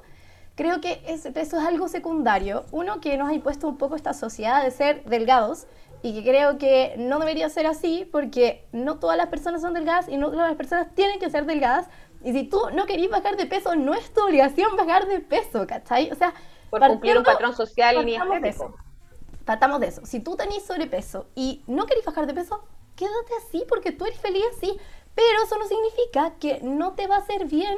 [0.54, 2.64] creo que ese peso es algo secundario.
[2.72, 5.66] Uno, que nos ha impuesto un poco esta sociedad de ser delgados
[6.02, 10.08] y que creo que no debería ser así porque no todas las personas son delgadas
[10.08, 11.88] y no todas las personas tienen que ser delgadas.
[12.24, 15.66] Y si tú no querís bajar de peso, no es tu obligación bajar de peso,
[15.66, 16.10] ¿cachai?
[16.10, 16.34] O sea,
[16.70, 18.74] por cumplir un patrón social ni estético.
[19.44, 20.06] Tratamos de eso.
[20.06, 22.64] Si tú tenés sobrepeso y no querés bajar de peso,
[22.96, 24.78] quédate así porque tú eres feliz así.
[25.14, 27.76] Pero eso no significa que no te va a hacer bien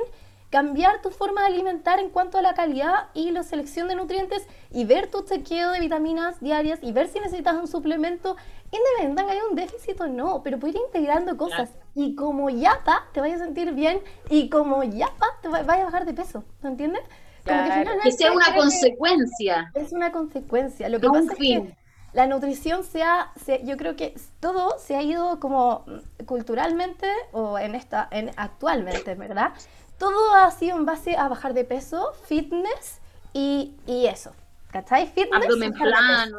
[0.51, 4.47] cambiar tu forma de alimentar en cuanto a la calidad y la selección de nutrientes
[4.71, 8.37] y ver tu chequeo de vitaminas diarias y ver si necesitas un suplemento,
[8.71, 13.21] independientemente hay un déficit o no, pero puedes ir integrando cosas y como yapa te
[13.21, 17.03] vayas a sentir bien y como yapa te vayas a bajar de peso, ¿me entiendes?
[17.45, 19.71] que, sea una consecuencia.
[19.75, 20.89] Es una consecuencia.
[20.89, 21.77] Lo que pasa es que
[22.15, 23.33] la nutrición se ha,
[23.65, 25.85] yo creo que todo se ha ido como
[26.27, 29.53] culturalmente o en esta, en actualmente, ¿verdad?
[29.99, 33.01] Todo ha sido en base a bajar de peso, fitness
[33.33, 34.33] y, y eso.
[34.71, 35.09] ¿Cachai?
[35.09, 35.45] Fitness.
[35.45, 36.39] Abdomen plano.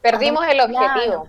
[0.00, 1.28] Perdimos el objetivo.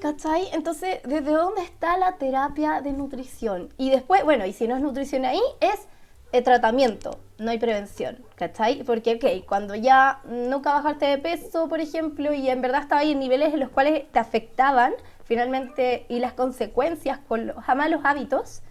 [0.00, 0.48] ¿Cachai?
[0.52, 3.72] Entonces, ¿desde dónde está la terapia de nutrición?
[3.78, 5.88] Y después, bueno, y si no es nutrición ahí, es
[6.32, 8.82] el tratamiento no hay prevención, ¿cachai?
[8.84, 13.12] Porque, ok, cuando ya nunca bajaste de peso, por ejemplo, y en verdad estaba ahí
[13.12, 18.62] en niveles en los cuales te afectaban, finalmente, y las consecuencias con los malos hábitos,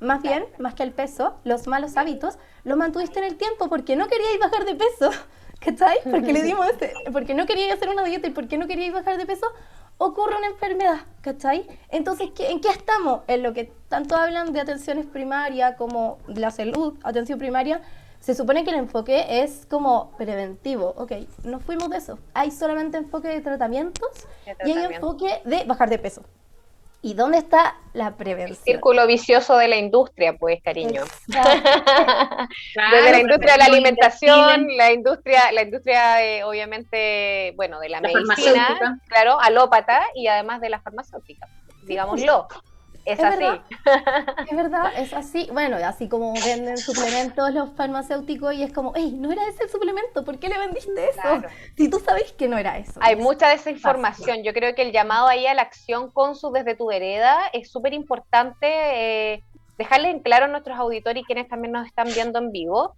[0.00, 3.96] más bien, más que el peso, los malos hábitos, los mantuviste en el tiempo porque
[3.96, 5.10] no queríais bajar de peso,
[5.60, 5.98] ¿cachai?
[6.10, 9.18] Porque le dimos este, porque no queríais hacer una dieta y porque no queríais bajar
[9.18, 9.46] de peso,
[9.98, 11.66] ocurre una enfermedad, ¿cachai?
[11.90, 13.20] Entonces, ¿en qué estamos?
[13.26, 17.82] En lo que tanto hablan de atenciones primarias como la salud, atención primaria,
[18.20, 20.94] se supone que el enfoque es como preventivo.
[20.96, 21.12] Ok,
[21.44, 22.18] no fuimos de eso.
[22.34, 24.08] Hay solamente enfoque de tratamientos
[24.64, 26.22] y hay enfoque de bajar de peso.
[27.02, 28.58] ¿Y dónde está la prevención?
[28.62, 31.02] círculo vicioso de la industria, pues, cariño.
[31.28, 39.00] Desde la industria de la alimentación, la industria, la industria obviamente, bueno, de la, medicina,
[39.08, 41.48] claro, alópata y además de la farmacéutica,
[41.84, 42.48] digámoslo.
[43.04, 43.44] Es, así.
[44.50, 45.48] es verdad, es así.
[45.52, 49.70] Bueno, así como venden suplementos los farmacéuticos y es como, hey, no era ese el
[49.70, 51.46] suplemento, ¿por qué le vendiste eso?
[51.76, 53.00] Si tú sabes que no era eso.
[53.02, 54.42] Hay mucha desinformación.
[54.42, 57.70] Yo creo que el llamado ahí a la acción con su desde tu vereda es
[57.70, 59.42] súper importante eh,
[59.78, 62.96] dejarle en claro a nuestros auditores y quienes también nos están viendo en vivo.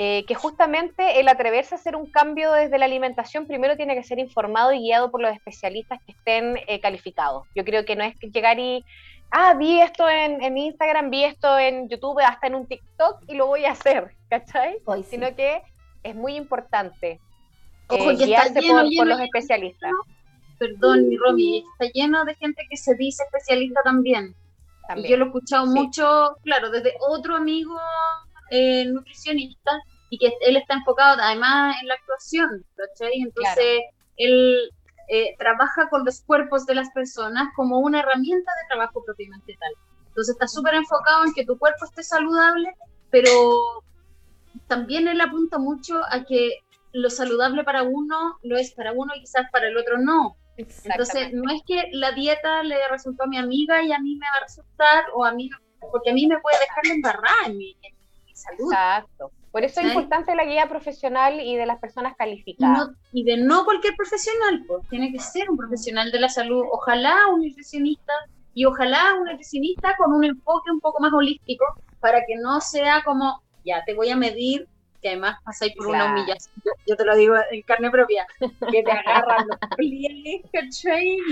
[0.00, 4.04] Eh, que justamente el atreverse a hacer un cambio desde la alimentación primero tiene que
[4.04, 7.48] ser informado y guiado por los especialistas que estén eh, calificados.
[7.56, 8.84] Yo creo que no es llegar y
[9.30, 13.46] ah, vi esto en, Instagram, vi esto en YouTube, hasta en un TikTok y lo
[13.46, 14.78] voy a hacer, ¿cachai?
[15.08, 15.62] Sino que
[16.02, 17.20] es muy importante
[17.88, 19.92] Ojo, eh, está lleno, por, los especialistas.
[20.58, 24.34] Perdón, mi Romy, está lleno de gente que se dice especialista también.
[24.96, 27.78] Y yo lo he escuchado mucho, claro, desde otro amigo
[28.50, 29.72] eh, nutricionista
[30.10, 33.20] y que él está enfocado además en la actuación, ¿cachai?
[33.20, 33.80] Entonces,
[34.16, 34.70] él
[35.08, 39.72] eh, trabaja con los cuerpos de las personas como una herramienta de trabajo propiamente tal.
[40.08, 42.74] Entonces está súper enfocado en que tu cuerpo esté saludable,
[43.10, 43.82] pero
[44.66, 46.58] también él apunta mucho a que
[46.92, 50.36] lo saludable para uno lo es para uno y quizás para el otro no.
[50.56, 54.26] Entonces no es que la dieta le resultó a mi amiga y a mí me
[54.26, 55.48] va a resultar, o a mí,
[55.92, 57.94] porque a mí me puede dejar embarrada en mi, en
[58.26, 58.72] mi salud.
[58.72, 59.30] Exacto.
[59.50, 62.90] Por eso es importante la guía profesional y de las personas calificadas.
[63.12, 67.28] y de no cualquier profesional, pues tiene que ser un profesional de la salud, ojalá
[67.32, 68.12] un nutricionista
[68.52, 71.64] y ojalá un nutricionista con un enfoque un poco más holístico
[72.00, 74.68] para que no sea como, ya te voy a medir,
[75.00, 76.54] que además pasáis por una humillación,
[76.86, 78.26] yo, te lo digo en carne propia,
[78.70, 80.42] que te agarran los pliegues,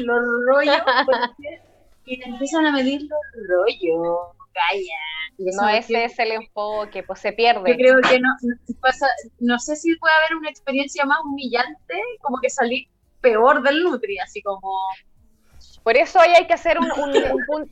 [0.05, 0.77] Los rollos,
[2.07, 4.99] y te empiezan a medir los rollos, calla
[5.39, 7.71] no ese es el enfoque, pues se pierde.
[7.71, 8.29] Yo creo que no,
[8.81, 9.07] pasa,
[9.39, 12.89] no sé si puede haber una experiencia más humillante, como que salir
[13.21, 14.73] peor del Nutri, así como...
[15.83, 16.79] Por eso hoy hay que hacer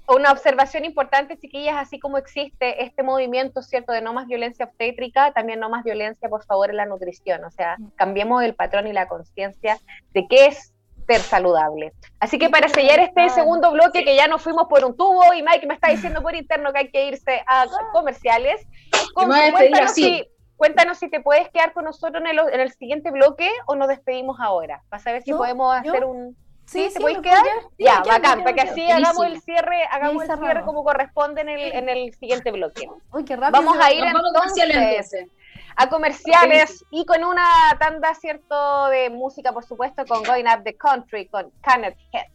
[0.07, 5.33] una observación importante, chiquillas, así como existe este movimiento, ¿cierto?, de no más violencia obstétrica,
[5.33, 7.45] también no más violencia, por favor, en la nutrición.
[7.45, 9.81] O sea, cambiemos el patrón y la conciencia
[10.13, 10.74] de qué es
[11.07, 11.93] ser saludable.
[12.21, 15.43] Así que para sellar este segundo bloque, que ya nos fuimos por un tubo y
[15.43, 18.67] Mike me está diciendo por interno que hay que irse a comerciales,
[19.15, 23.51] cuéntanos, si, cuéntanos si te puedes quedar con nosotros en el, en el siguiente bloque
[23.67, 26.37] o nos despedimos ahora, para saber si podemos hacer un...
[26.67, 27.45] Sí, ¿Te puedes quedar?
[27.79, 31.73] ya, bacán, para que así hagamos el cierre, hagamos el cierre como corresponde en el,
[31.73, 32.89] en el siguiente bloque.
[33.13, 33.63] Uy, qué rápido.
[33.63, 35.29] Vamos a ir entonces
[35.77, 37.45] a comerciales y con una
[37.79, 42.35] tanda, ¿cierto?, de música, por supuesto, con Going Up the Country, con Kenneth Head.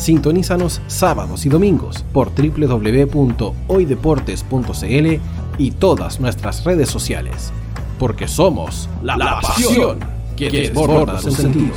[0.00, 5.20] Sintonízanos sábados y domingos por www.hoydeportes.cl
[5.58, 7.52] y todas nuestras redes sociales,
[7.98, 10.00] porque somos la, pasión
[10.38, 11.76] que desborda sus sentidos.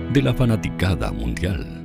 [0.13, 1.77] de la fanaticada mundial.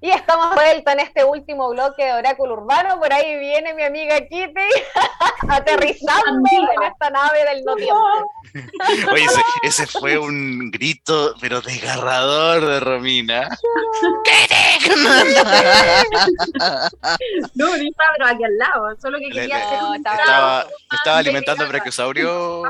[0.00, 3.00] Y estamos de vuelta en este último bloque de Oráculo Urbano.
[3.00, 4.54] Por ahí viene mi amiga Kitty
[5.48, 8.00] aterrizando en esta nave del no tiempo.
[9.12, 13.48] Oye, ese, ese fue un grito, pero desgarrador de Romina.
[17.54, 20.66] No, no estaba pero aquí al lado, solo que Le- quería le- hacer un estaba,
[20.92, 22.62] estaba alimentando el brachiosaurio.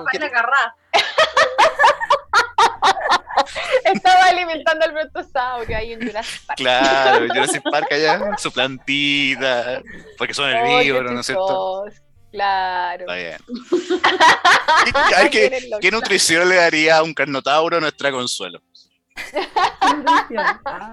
[3.84, 6.58] Estaba alimentando al brontosaurio ahí en Jurassic Park.
[6.58, 9.82] Claro, Jurassic Park allá, su plantita,
[10.16, 11.84] porque son Oh, herbívoros, ¿no es cierto?
[12.30, 13.00] Claro.
[13.00, 13.38] Está bien.
[15.30, 18.60] ¿qué, qué nutrición le daría a un carnotauro a nuestra consuelo?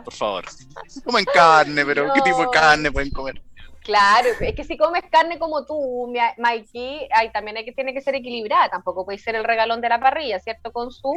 [0.03, 0.45] Por favor.
[1.03, 3.41] Comen carne, pero ¿qué tipo de carne pueden comer?
[3.85, 7.93] Claro, es que si comes carne como tú, mi- Mikey, ay, también hay que, tiene
[7.93, 10.71] que ser equilibrada, tampoco puede ser el regalón de la parrilla, ¿cierto?
[10.73, 11.13] Con su...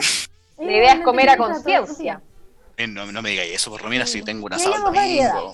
[0.58, 2.20] La idea es comer a conciencia.
[2.76, 4.82] Eh, no, no me digáis eso, por Romina, si tengo un Que asado haya el
[4.84, 5.32] más variedad.
[5.34, 5.52] domingo.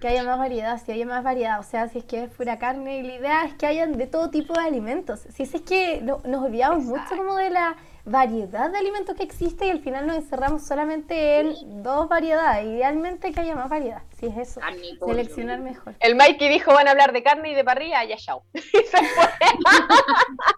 [0.00, 1.60] Que haya más variedad, si haya más variedad.
[1.60, 4.06] O sea, si es que es pura carne, y la idea es que hayan de
[4.06, 5.20] todo tipo de alimentos.
[5.34, 9.66] Si es que no- nos olvidamos mucho como de la variedad de alimentos que existe
[9.66, 12.66] y al final nos encerramos solamente en dos variedades.
[12.66, 14.60] Idealmente que haya más variedad, si es eso.
[15.06, 15.94] Seleccionar mejor.
[16.00, 18.42] El Mikey dijo van a hablar de carne y de parrilla, ya chao.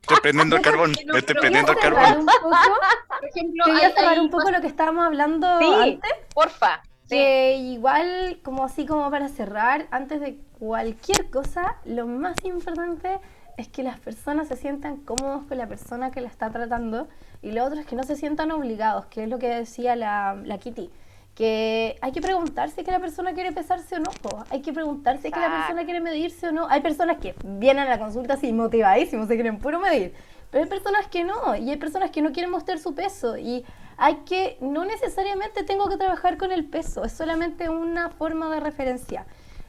[0.02, 2.26] Estoy prendiendo el carbón, estoy prendiendo el carbón.
[3.20, 6.10] Por ejemplo, quería hay- cerrar hay un poco lo que estábamos hablando Sí, antes.
[6.34, 6.82] porfa.
[7.08, 13.20] Que igual, como así como para cerrar, antes de cualquier cosa, lo más importante
[13.56, 17.08] es que las personas se sientan cómodos con la persona que la está tratando
[17.46, 20.36] y lo otro es que no se sientan obligados, que es lo que decía la,
[20.44, 20.90] la Kitty.
[21.36, 24.42] Que hay que preguntarse que la persona quiere pesarse o no, po.
[24.50, 25.66] hay que preguntarse que la Exacto.
[25.66, 26.66] persona quiere medirse o no.
[26.68, 30.12] Hay personas que vienen a la consulta así motivadísimos, se quieren puro medir.
[30.50, 33.64] pero hay personas que no, y hay personas que no quieren mostrar su peso, y
[33.96, 38.58] hay que, no necesariamente tengo que trabajar con el peso, es solamente una forma de
[38.58, 39.24] referencia.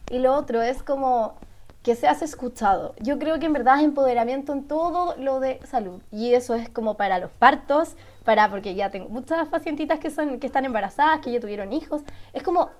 [0.09, 1.35] Y lo otro es como
[1.87, 2.95] que seas escuchado.
[2.99, 6.01] Yo creo que en verdad es empoderamiento en todo lo de salud.
[6.11, 7.95] Y eso es como para los partos,
[8.25, 12.01] para porque ya tengo muchas pacientitas que son que están embarazadas, que ya tuvieron hijos.
[12.33, 12.71] Es como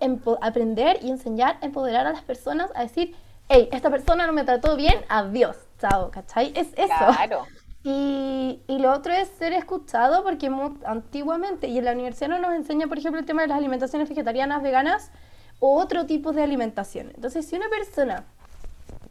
[0.41, 3.15] aprender y enseñar, empoderar a las personas a decir,
[3.47, 6.51] hey, esta persona no me trató bien, adiós, chao, ¿cachai?
[6.53, 6.87] Es eso.
[6.87, 7.45] Claro.
[7.83, 10.51] Y, y, lo otro es ser escuchado porque
[10.83, 14.09] antiguamente, y en la universidad no nos enseña, por ejemplo, el tema de las alimentaciones
[14.09, 15.09] vegetarianas, veganas,
[15.59, 17.11] o otro tipo de alimentación.
[17.15, 18.25] Entonces, si una persona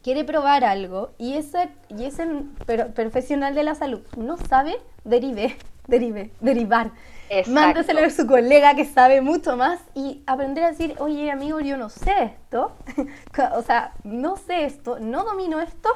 [0.07, 2.25] quiere probar algo y ese, y ese
[2.95, 5.57] profesional de la salud no sabe, derive,
[5.87, 6.91] derive, derivar.
[7.47, 11.75] Mándaselo a su colega que sabe mucho más y aprender a decir, oye amigo, yo
[11.75, 12.71] no sé esto,
[13.57, 15.89] o sea, no sé esto, no domino esto,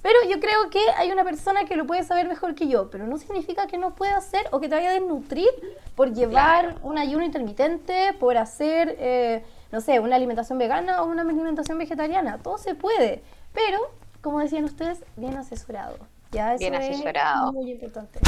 [0.00, 3.06] pero yo creo que hay una persona que lo puede saber mejor que yo, pero
[3.06, 5.50] no significa que no pueda hacer o que te vaya a desnutrir
[5.94, 11.22] por llevar un ayuno intermitente, por hacer, eh, no sé, una alimentación vegana o una
[11.22, 13.22] alimentación vegetariana, todo se puede.
[13.52, 13.78] Pero,
[14.22, 15.96] como decían ustedes, bien asesorado.
[16.30, 17.48] Ya eso bien asesorado.
[17.48, 18.20] Es muy importante.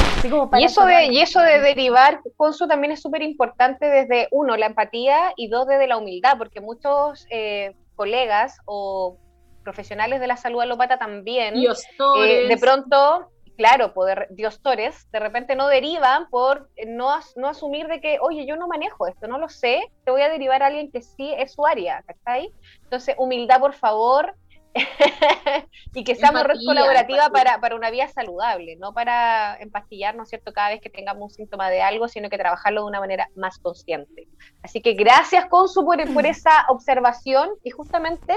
[0.58, 4.66] y, eso de, y eso de derivar, Consu, también es súper importante desde, uno, la
[4.66, 9.18] empatía y dos, desde la humildad, porque muchos eh, colegas o
[9.62, 13.28] profesionales de la salud alópata también, eh, de pronto,
[13.61, 18.57] claro, poder, diostores, de repente no derivan por no, no asumir de que, oye, yo
[18.57, 21.53] no manejo esto, no lo sé, te voy a derivar a alguien que sí es
[21.53, 22.51] su área, ¿cachai?
[22.85, 24.35] Entonces, humildad, por favor,
[25.95, 30.55] y que seamos red colaborativa para, para, una vía saludable, no para empastillarnos, ¿cierto?
[30.55, 33.59] Cada vez que tengamos un síntoma de algo, sino que trabajarlo de una manera más
[33.59, 34.27] consciente.
[34.62, 38.35] Así que gracias, Consu, por, por esa observación y justamente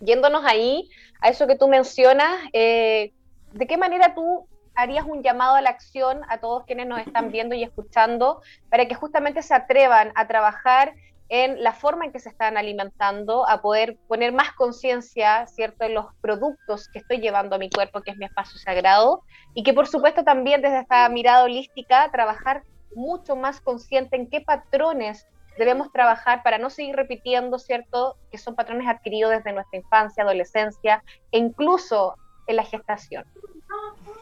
[0.00, 0.90] yéndonos ahí
[1.20, 3.12] a eso que tú mencionas, eh,
[3.52, 7.30] ¿de qué manera tú harías un llamado a la acción a todos quienes nos están
[7.30, 8.40] viendo y escuchando
[8.70, 10.94] para que justamente se atrevan a trabajar
[11.28, 15.94] en la forma en que se están alimentando, a poder poner más conciencia, ¿cierto?, en
[15.94, 19.22] los productos que estoy llevando a mi cuerpo, que es mi espacio sagrado,
[19.54, 22.64] y que por supuesto también desde esta mirada holística, trabajar
[22.94, 25.24] mucho más consciente en qué patrones
[25.56, 31.04] debemos trabajar para no seguir repitiendo, ¿cierto?, que son patrones adquiridos desde nuestra infancia, adolescencia
[31.30, 33.24] e incluso en la gestación.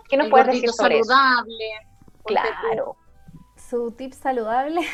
[0.08, 1.88] ¿Qué nos puedes decir sobre saludable.
[2.24, 2.96] Claro.
[3.56, 4.86] Su tip saludable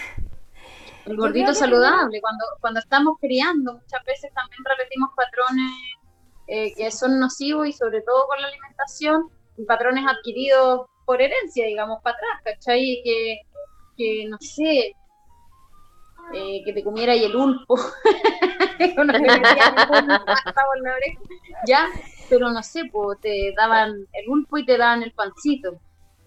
[1.06, 5.70] el gordito saludable, cuando, cuando estamos criando, muchas veces también repetimos patrones
[6.46, 9.30] eh, que son nocivos y sobre todo con la alimentación,
[9.66, 13.02] patrones adquiridos por herencia, digamos, para atrás, ¿cachai?
[13.04, 13.40] Que,
[13.98, 14.96] que no sé,
[16.32, 17.76] eh, que te comiera y el ulpo,
[21.66, 21.86] ya,
[22.28, 25.78] pero no sé, pues te daban el ulpo y te daban el pancito.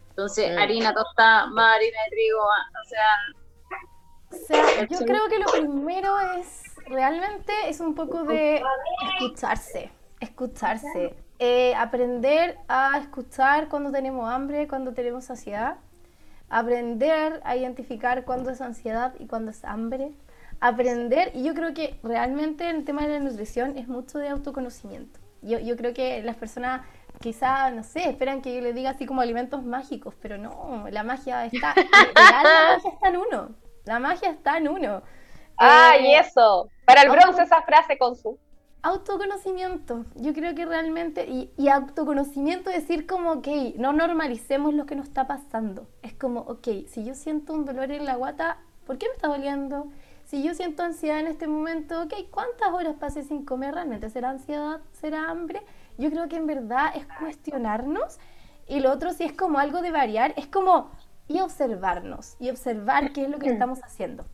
[0.10, 3.06] Entonces, harina tostada, más harina de trigo, o sea,
[4.30, 8.62] o sea, yo creo que lo primero es realmente es un poco de
[9.14, 15.78] escucharse, escucharse, eh, aprender a escuchar cuando tenemos hambre, cuando tenemos saciedad,
[16.50, 20.12] aprender a identificar cuándo es ansiedad y cuándo es hambre,
[20.60, 24.30] aprender, y yo creo que realmente en el tema de la nutrición es mucho de
[24.30, 25.17] autoconocimiento.
[25.42, 26.82] Yo, yo creo que las personas
[27.20, 31.04] quizá, no sé, esperan que yo les diga así como alimentos mágicos, pero no, la
[31.04, 31.74] magia está,
[32.16, 33.50] la magia está en uno.
[33.86, 35.02] La magia está en uno.
[35.58, 36.70] ¡Ay, eh, eso!
[36.86, 38.38] Para el bronce esa frase con su...
[38.84, 40.06] Autoconocimiento.
[40.16, 45.08] Yo creo que realmente, y, y, autoconocimiento decir como, ok, no normalicemos lo que nos
[45.08, 45.88] está pasando.
[46.04, 49.28] Es como, ok, si yo siento un dolor en la guata, ¿por qué me está
[49.28, 49.88] doliendo?
[50.28, 53.74] Si yo siento ansiedad en este momento, ok, ¿cuántas horas pasé sin comer?
[53.74, 54.82] ¿Realmente será ansiedad?
[54.92, 55.62] ¿Será hambre?
[55.98, 58.18] Yo creo que en verdad es cuestionarnos.
[58.68, 60.92] Y lo otro, si es como algo de variar, es como,
[61.30, 64.26] y observarnos y observar qué es lo que estamos haciendo.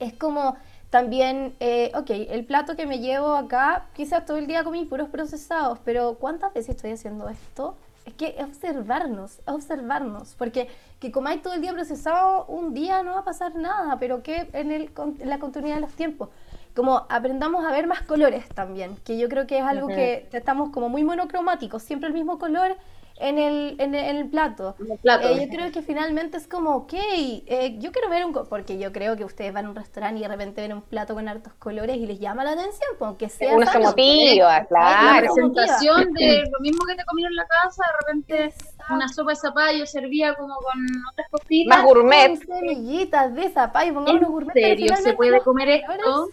[0.00, 0.56] Es como
[0.90, 5.10] también, eh, ok, el plato que me llevo acá, quizás todo el día comí puros
[5.10, 7.76] procesados, pero ¿cuántas veces estoy haciendo esto?
[8.10, 10.68] Es que observarnos, observarnos, porque
[10.98, 14.48] que comáis todo el día procesado, un día no va a pasar nada, pero que
[14.52, 16.28] en, el, en la continuidad de los tiempos.
[16.74, 20.70] Como aprendamos a ver más colores también, que yo creo que es algo que estamos
[20.70, 22.76] como muy monocromáticos, siempre el mismo color
[23.20, 24.74] en el, en el, plato.
[24.80, 28.32] Eh, yo creo que finalmente es como, ok, eh, yo quiero ver un...
[28.32, 31.14] Porque yo creo que ustedes van a un restaurante y de repente ven un plato
[31.14, 33.56] con hartos colores y les llama la atención, porque pues, sea...
[33.56, 35.14] Una motiva, claro.
[35.14, 38.54] La presentación de lo mismo que te comieron en la casa, de repente
[38.88, 41.78] una sopa de zapallo servía como con otras cositas.
[41.78, 42.38] Más gourmet.
[42.38, 44.54] semillitas de zapallo, pongamos unos gourmet.
[44.54, 46.28] serio se puede comer esto?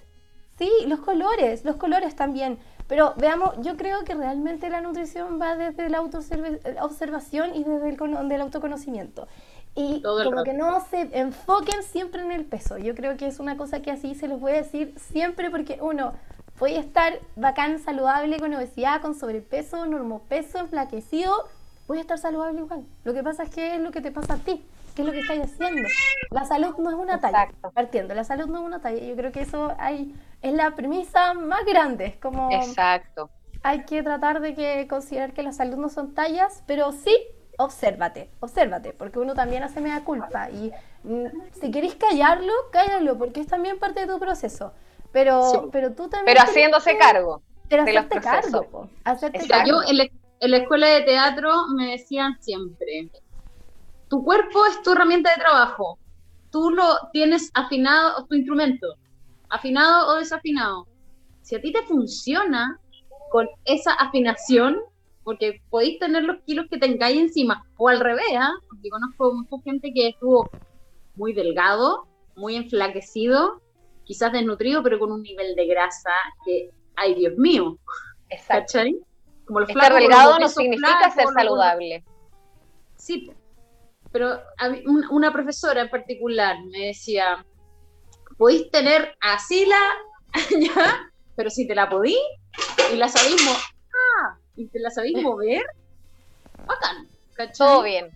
[0.58, 2.58] Sí, los colores, los colores también
[2.88, 8.30] Pero veamos, yo creo que realmente la nutrición va desde la autoobservación y desde el,
[8.30, 9.28] del autoconocimiento.
[9.76, 12.78] Y como que no se enfoquen siempre en el peso.
[12.78, 15.78] Yo creo que es una cosa que así se los voy a decir siempre porque
[15.82, 16.14] uno
[16.58, 21.48] puede estar bacán, saludable, con obesidad, con sobrepeso, normopeso, enflaquecido,
[21.86, 22.86] puede estar saludable igual.
[23.04, 24.66] Lo que pasa es que es lo que te pasa a ti,
[24.98, 25.88] qué es lo que estás haciendo.
[26.32, 29.00] La salud no es una talla, partiendo, la salud no es una talla.
[29.00, 32.50] Yo creo que eso hay, es la premisa más grande, es como...
[32.52, 33.30] Exacto.
[33.62, 37.16] Hay que tratar de que considerar que la salud no son tallas, pero sí
[37.60, 40.72] obsérvate, obsérvate, porque uno también hace media culpa y
[41.04, 41.26] mm,
[41.60, 44.74] si queréis callarlo, cállalo, porque es también parte de tu proceso.
[45.12, 46.36] Pero, pero tú también.
[46.36, 47.42] Pero haciéndose cargo.
[47.70, 48.90] Pero hacerte cargo.
[49.04, 49.68] Hacerte cargo.
[49.68, 50.04] Yo en la,
[50.40, 53.10] en la escuela de teatro me decían siempre:
[54.10, 56.00] tu cuerpo es tu herramienta de trabajo.
[56.52, 58.96] Tú lo tienes afinado, tu instrumento,
[59.50, 60.88] afinado o desafinado.
[61.42, 62.80] Si a ti te funciona
[63.32, 64.78] con esa afinación,
[65.24, 68.66] porque podéis tener los kilos que tengáis encima, o al revés, ¿eh?
[68.70, 70.50] porque conozco mucha gente que estuvo
[71.16, 73.62] muy delgado, muy enflaquecido,
[74.06, 76.12] quizás desnutrido, pero con un nivel de grasa
[76.46, 77.78] que, ay Dios mío,
[78.30, 78.80] Exacto.
[79.46, 82.04] Como el Estar delgado no significa ser saludable.
[82.96, 83.32] Sí,
[84.18, 84.42] pero
[85.12, 87.46] una profesora en particular me decía,
[88.36, 91.12] podéis tener así la, ¿ya?
[91.36, 92.18] pero si te la podí
[92.92, 95.64] y la sabéis, ah, y te la sabéis mover,
[96.66, 97.68] bacán, ¿cachai?
[97.68, 98.12] Todo bien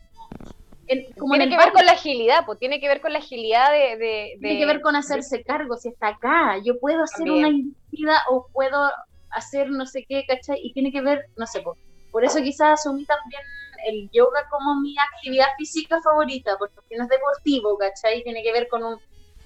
[0.87, 4.37] tiene que ver con la agilidad, pues tiene que ver con la agilidad de...
[4.41, 8.47] tiene que ver con hacerse cargo, si está acá, yo puedo hacer una actividad o
[8.51, 8.89] puedo
[9.29, 10.59] hacer no sé qué, ¿cachai?
[10.61, 11.77] Y tiene que ver, no sé, por,
[12.11, 13.41] por eso quizás asumí también
[13.85, 18.23] el yoga como mi actividad física favorita, porque no es deportivo, ¿cachai?
[18.23, 18.99] Tiene que ver con un...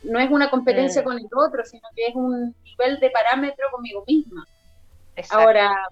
[0.03, 1.06] No es una competencia mm.
[1.06, 4.45] con el otro, sino que es un nivel de parámetro conmigo misma.
[5.32, 5.88] Ahora,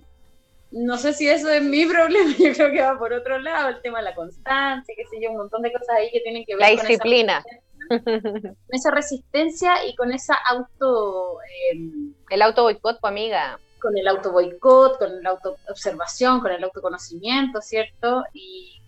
[0.71, 3.81] no sé si eso es mi problema, yo creo que va por otro lado, el
[3.81, 6.55] tema de la constancia, qué sé yo, un montón de cosas ahí que tienen que
[6.55, 7.43] ver la disciplina.
[7.89, 11.37] con esa resistencia y con esa auto...
[11.71, 13.59] Em, el auto boicot, pues, amiga.
[13.83, 18.23] Con el auto boicot, con la auto observación, con el autoconocimiento, ¿cierto?
[18.33, 18.81] Y,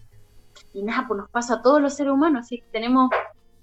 [0.73, 3.11] y nada, pues nos pasa a todos los seres humanos, así que tenemos,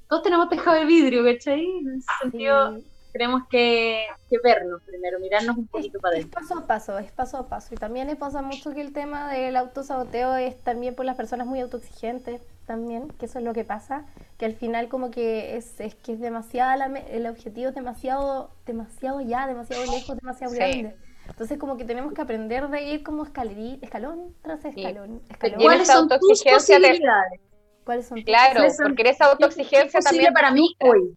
[0.09, 1.64] todos tenemos tejado de vidrio, ¿cachai?
[1.64, 2.76] En ese sentido
[3.12, 4.06] tenemos que,
[4.42, 6.40] vernos primero, mirarnos un poquito para adentro.
[6.40, 7.74] Es paso a paso, es paso a paso.
[7.74, 11.46] Y también me pasa mucho que el tema del autosaboteo es también por las personas
[11.46, 14.06] muy autoexigentes también, que eso es lo que pasa,
[14.38, 19.20] que al final como que es, es que es demasiado, el objetivo es demasiado, demasiado
[19.20, 20.96] ya, demasiado lejos, demasiado grande.
[21.32, 25.22] Entonces como que tenemos que aprender de ir como escalón tras escalón.
[25.28, 25.60] escalón.
[25.60, 27.40] ¿Cuáles son tus posibilidades?
[27.84, 31.16] ¿Cuáles son Claro, porque esa autoexigencia también para mí hoy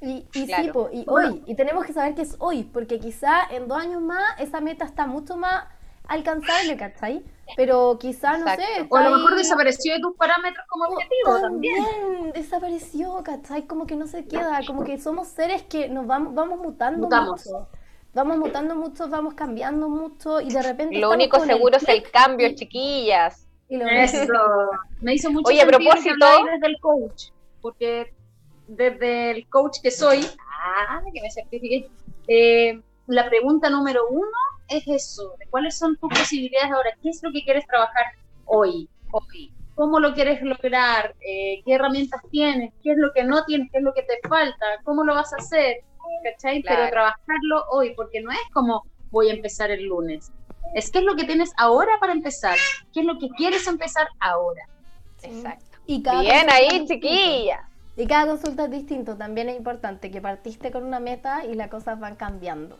[0.00, 3.66] y, y sí, y hoy, y tenemos que saber que es hoy, porque quizá en
[3.66, 5.64] dos años más esa meta está mucho más
[6.06, 7.24] alcanzable, ¿cachai?
[7.56, 8.86] Pero quizá, no sé.
[8.88, 11.84] O a lo mejor desapareció de tus parámetros como objetivo también.
[11.84, 12.32] también.
[12.32, 13.66] desapareció, ¿cachai?
[13.66, 17.68] Como que no se queda, como que somos seres que nos vamos, vamos mutando mucho.
[18.18, 20.98] Vamos mutando mucho, vamos cambiando mucho y de repente.
[20.98, 23.46] Lo único seguro es el cambio, chiquillas.
[23.68, 24.32] Eso.
[25.00, 26.26] Me hizo mucho Oye, a propósito.
[26.50, 27.30] desde el coach,
[27.60, 28.12] porque
[28.66, 31.88] desde el coach que soy, ah, que me certifique,
[32.26, 34.38] eh, la pregunta número uno
[34.68, 38.06] es eso, cuáles son tus posibilidades ahora, qué es lo que quieres trabajar
[38.46, 43.44] hoy, hoy, cómo lo quieres lograr, eh, qué herramientas tienes, qué es lo que no
[43.44, 45.84] tienes, qué es lo que te falta, cómo lo vas a hacer,
[46.22, 46.62] ¿cachai?
[46.62, 50.32] Pero trabajarlo hoy, porque no es como voy a empezar el lunes,
[50.74, 52.56] es qué es lo que tienes ahora para empezar,
[52.92, 54.68] qué es lo que quieres empezar ahora.
[55.22, 55.78] Exacto.
[55.86, 57.68] Y Bien ahí, chiquilla.
[57.96, 61.68] Y cada consulta es distinto, también es importante que partiste con una meta y las
[61.68, 62.78] cosas van cambiando.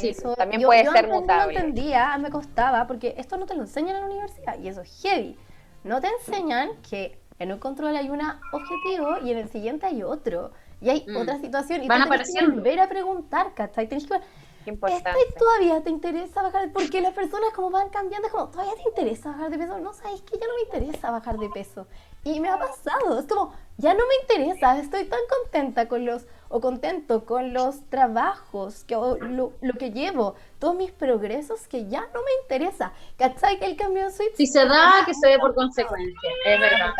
[0.00, 1.52] Sí, también puede ser mutable.
[1.52, 4.80] No entendía, me costaba, porque esto no te lo enseñan en la universidad y eso
[4.80, 5.36] es heavy.
[5.82, 8.20] No te enseñan que en un control hay un
[8.52, 10.52] objetivo y en el siguiente hay otro.
[10.80, 11.16] Y hay mm.
[11.16, 13.88] otra situación y van tú que volver a preguntar, ¿cachai?
[13.88, 14.20] Tienes que
[14.66, 16.72] este todavía te interesa bajar?
[16.72, 19.78] Porque las personas como van cambiando, es como, ¿todavía te interesa bajar de peso?
[19.78, 21.86] No, sabes que ya no me interesa bajar de peso.
[22.22, 26.26] Y me ha pasado, es como, ya no me interesa, estoy tan contenta con los,
[26.54, 32.20] o contento con los trabajos, que, lo, que llevo, todos mis progresos, que ya no
[32.22, 32.92] me interesa.
[33.18, 33.58] ¿Cachai?
[33.58, 34.36] Que el cambio de switch.
[34.36, 36.30] Si se da, que se dé por consecuencia.
[36.46, 36.94] Es verdad.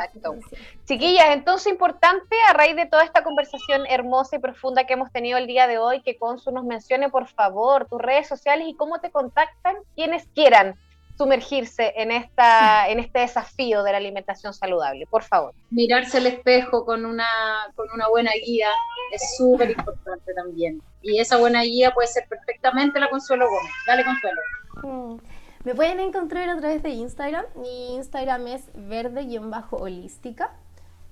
[0.87, 5.39] Chiquillas, entonces importante, a raíz de toda esta conversación hermosa y profunda que hemos tenido
[5.39, 8.99] el día de hoy, que Consu nos mencione, por favor, tus redes sociales y cómo
[8.99, 10.75] te contactan quienes quieran
[11.17, 15.07] sumergirse en, esta, en este desafío de la alimentación saludable?
[15.07, 15.55] Por favor.
[15.71, 17.27] Mirarse al espejo con una,
[17.75, 18.69] con una buena guía,
[19.13, 20.83] es súper importante también.
[21.03, 23.73] Y esa buena guía puede ser perfectamente la Consuelo Gómez.
[23.87, 24.41] Dale, Consuelo.
[24.83, 25.19] Mm.
[25.65, 27.47] Me pueden encontrar a través de Instagram.
[27.57, 30.53] Mi Instagram es verde-holística.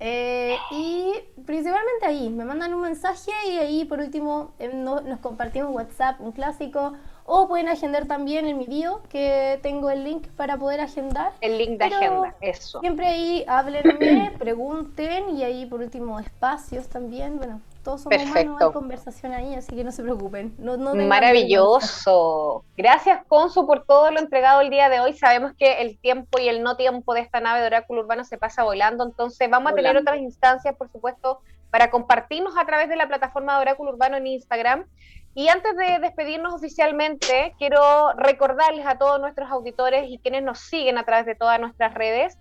[0.04, 1.12] Eh, y
[1.46, 6.32] principalmente ahí, me mandan un mensaje y ahí por último eh, nos compartimos WhatsApp, un
[6.32, 11.34] clásico, o pueden agendar también en mi bio, que tengo el link para poder agendar.
[11.40, 12.80] El link de agenda, eso.
[12.80, 18.40] Siempre ahí háblenme, pregunten y ahí por último espacios también, bueno, todos somos Perfecto.
[18.40, 20.54] humanos, hay conversación ahí, así que no se preocupen.
[20.58, 22.64] No, no tengan Maravilloso.
[22.76, 25.14] Gracias, Consu, por todo lo entregado el día de hoy.
[25.14, 28.38] Sabemos que el tiempo y el no tiempo de esta nave de Oráculo Urbano se
[28.38, 31.40] pasa volando, entonces vamos a tener otras instancias, por supuesto,
[31.70, 34.86] para compartirnos a través de la plataforma de Oráculo Urbano en Instagram.
[35.34, 40.98] Y antes de despedirnos oficialmente, quiero recordarles a todos nuestros auditores y quienes nos siguen
[40.98, 42.38] a través de todas nuestras redes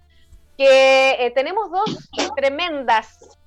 [0.58, 3.40] que eh, tenemos dos tremendas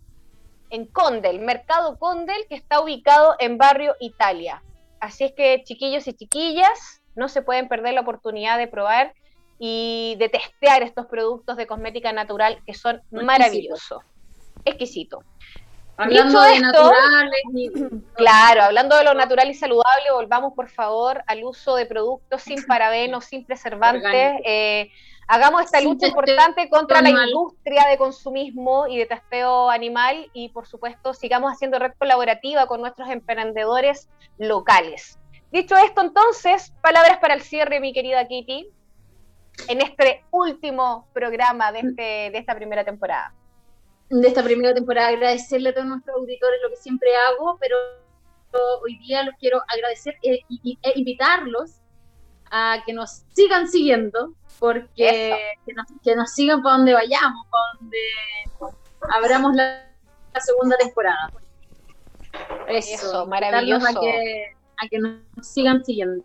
[0.71, 4.63] en Condel, Mercado Condel, que está ubicado en Barrio Italia.
[5.01, 9.15] Así es que chiquillos y chiquillas, no se pueden perder la oportunidad de probar
[9.59, 14.03] y de testear estos productos de cosmética natural que son maravillosos.
[14.65, 15.23] Exquisito.
[15.99, 17.71] Hablando Dicho de esto, naturales y
[18.17, 22.63] Claro, hablando de lo natural y saludable, volvamos por favor al uso de productos sin
[22.67, 24.35] parabenos, sin preservantes.
[24.45, 24.91] Eh,
[25.27, 30.51] hagamos esta Sin lucha importante contra la industria de consumismo y de testeo animal y
[30.51, 35.19] por supuesto sigamos haciendo red colaborativa con nuestros emprendedores locales.
[35.51, 38.69] Dicho esto, entonces, palabras para el cierre, mi querida Kitty,
[39.69, 43.33] en este último programa de, este, de esta primera temporada.
[44.09, 47.77] de esta primera temporada, agradecerle a todos nuestros auditores lo que siempre hago, pero
[48.83, 51.81] hoy día los quiero agradecer e, y- e invitarlos
[52.51, 57.63] a que nos sigan siguiendo, porque que nos, que nos sigan para donde vayamos, para
[57.81, 57.99] donde
[59.11, 59.91] abramos la,
[60.33, 61.33] la segunda temporada.
[62.69, 63.87] Eso, maravilloso.
[63.99, 66.25] A que, a que nos sigan siguiendo.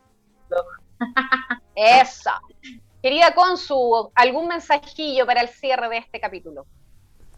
[1.75, 2.29] Eso.
[3.02, 6.68] Querida Consu, ¿algún mensajillo para el cierre de este capítulo?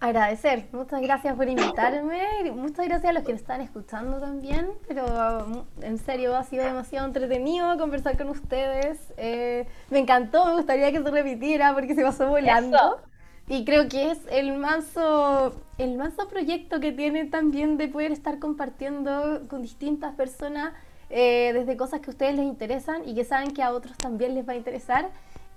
[0.02, 5.06] Agradecer, muchas gracias por invitarme, muchas gracias a los que nos están escuchando también, pero
[5.46, 10.92] um, en serio ha sido demasiado entretenido conversar con ustedes, eh, me encantó, me gustaría
[10.92, 12.76] que se repitiera porque se pasó volando.
[12.76, 13.00] Eso.
[13.48, 18.40] y creo que es el manso, el manso proyecto que tienen también de poder estar
[18.40, 20.74] compartiendo con distintas personas
[21.10, 24.36] eh, desde cosas que a ustedes les interesan y que saben que a otros también
[24.36, 25.12] les va a interesar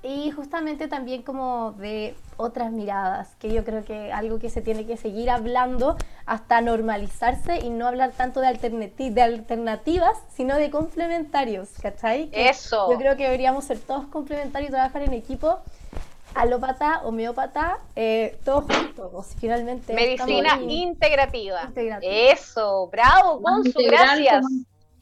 [0.06, 4.86] y justamente también como de otras miradas, que yo creo que algo que se tiene
[4.86, 5.96] que seguir hablando
[6.26, 12.28] hasta normalizarse y no hablar tanto de, alternati- de alternativas, sino de complementarios, ¿cachai?
[12.28, 12.90] Que Eso.
[12.92, 15.58] Yo creo que deberíamos ser todos complementarios y trabajar en equipo,
[16.34, 19.92] alópata, homeópata, eh, todos juntos, pues, finalmente.
[19.92, 21.64] Medicina integrativa.
[21.64, 22.12] Integrativa.
[22.12, 24.44] Eso, bravo, Consu, gracias.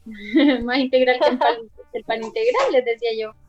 [0.63, 1.55] más integral que el pan,
[1.93, 3.44] el pan integral, les decía yo.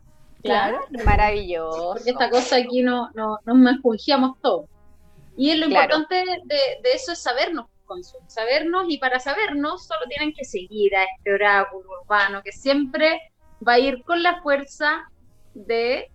[0.46, 1.92] Claro, maravilloso.
[1.94, 4.68] Porque esta cosa aquí no, no, nos manjungiamos todo.
[5.36, 5.96] Y lo Claro.
[5.96, 10.94] importante de, de eso es sabernos, Consu, sabernos, y para sabernos solo tienen que seguir
[10.96, 13.20] a este oráculo urbano que siempre
[13.66, 15.08] va a ir con la fuerza
[15.54, 16.10] de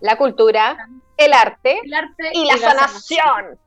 [0.00, 1.80] La cultura, el arte,
[2.32, 3.58] y, la, sanación.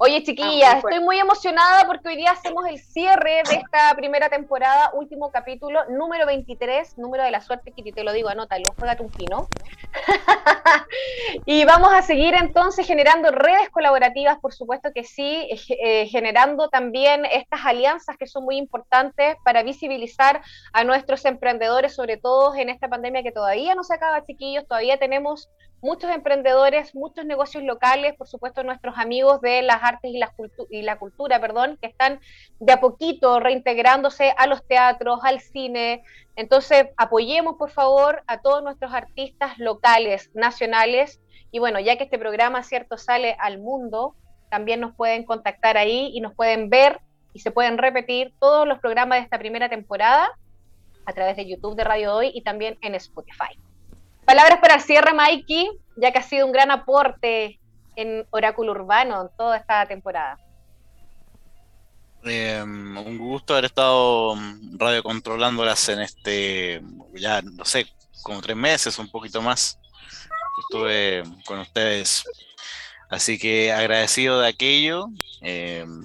[0.00, 4.92] Oye, chiquillas, estoy muy emocionada porque hoy día hacemos el cierre de esta primera temporada,
[4.94, 9.10] último capítulo, número 23, número de la suerte, Kitty, te lo digo, anótalo, juégate un
[9.10, 9.48] pino.
[11.46, 17.24] y vamos a seguir entonces generando redes colaborativas, por supuesto que sí, eh, generando también
[17.24, 20.42] estas alianzas que son muy importantes para visibilizar
[20.72, 24.96] a nuestros emprendedores, sobre todo en esta pandemia que todavía no se acaba, chiquillos, todavía
[24.96, 25.48] tenemos
[25.80, 30.32] muchos emprendedores, muchos negocios locales, por supuesto nuestros amigos de las artes y la,
[30.70, 32.20] y la cultura, perdón, que están
[32.58, 36.02] de a poquito reintegrándose a los teatros, al cine.
[36.36, 41.20] Entonces, apoyemos por favor a todos nuestros artistas locales, nacionales.
[41.50, 44.14] Y bueno, ya que este programa, cierto, sale al mundo,
[44.50, 47.00] también nos pueden contactar ahí y nos pueden ver
[47.32, 50.30] y se pueden repetir todos los programas de esta primera temporada
[51.06, 53.58] a través de YouTube de Radio Hoy y también en Spotify.
[54.28, 57.58] Palabras para el cierre, Mikey, ya que ha sido un gran aporte
[57.96, 60.36] en Oráculo Urbano en toda esta temporada.
[62.24, 64.36] Em, un gusto haber estado
[64.76, 66.82] radio controlándolas en este,
[67.14, 67.86] ya no sé,
[68.20, 69.80] como tres meses, un poquito más.
[70.60, 72.22] Estuve con ustedes.
[73.08, 75.06] Así que agradecido de aquello.
[75.40, 76.02] Em,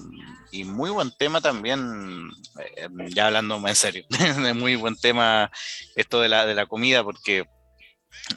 [0.50, 2.32] y muy buen tema también,
[2.78, 4.06] em, ya hablando en serio,
[4.56, 5.52] muy buen tema
[5.98, 7.46] esto de la, de la comida, porque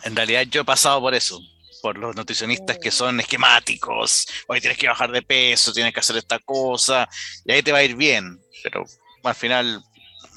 [0.05, 1.41] en realidad yo he pasado por eso,
[1.83, 6.17] por los nutricionistas que son esquemáticos, hoy tienes que bajar de peso, tienes que hacer
[6.17, 7.09] esta cosa,
[7.45, 8.85] y ahí te va a ir bien, pero
[9.23, 9.83] al final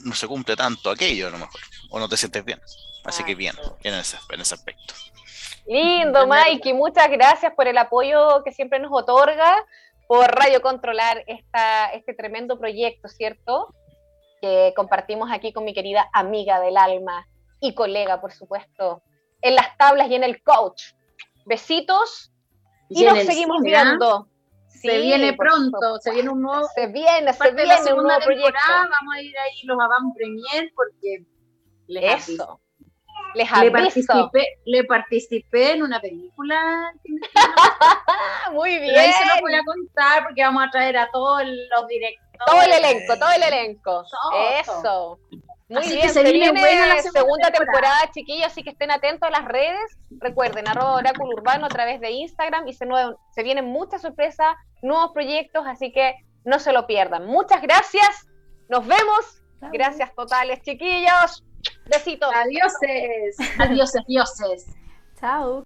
[0.04, 2.62] no se cumple tanto aquello a lo mejor, o no te sientes bien.
[3.06, 4.94] Así que bien, bien en ese, en ese aspecto.
[5.66, 9.64] Lindo, Mikey, muchas gracias por el apoyo que siempre nos otorga
[10.08, 13.74] por Radio Controlar esta, este tremendo proyecto, ¿cierto?
[14.42, 17.28] Que compartimos aquí con mi querida amiga del alma
[17.60, 19.04] y colega, por supuesto,
[19.42, 20.94] en las tablas y en el coach.
[21.46, 22.32] Besitos
[22.90, 24.28] y, nos seguimos viendo.
[24.68, 26.68] se viene pronto, se viene un nuevo.
[26.76, 28.60] Se viene, se viene un nuevo proyecto.
[28.68, 31.26] Vamos a ir ahí los avant premier porque
[31.88, 32.60] les Eso.
[33.36, 36.92] Les le participé, le participé en una película.
[38.54, 38.98] Muy bien.
[38.98, 42.29] ahí se lo voy a contar porque vamos a traer a todos los directores.
[42.46, 44.04] Todo el elenco, todo el elenco.
[44.60, 45.20] Eso.
[45.70, 48.10] Muy bien, se, viene, la segunda, temporada.
[48.12, 49.98] chiquillos, así que estén atentos a las redes.
[50.10, 52.88] Recuerden, arroba oráculo urbano a través de Instagram y se,
[53.36, 57.28] se vienen muchas sorpresas, nuevos proyectos, así que no se lo pierdan.
[57.28, 58.28] Muchas gracias,
[58.68, 59.44] nos vemos.
[59.72, 61.44] Gracias totales, chiquillos.
[61.86, 62.32] Besitos.
[62.34, 63.38] Adioses.
[63.60, 64.66] Adioses, dioses.
[65.20, 65.66] Chao.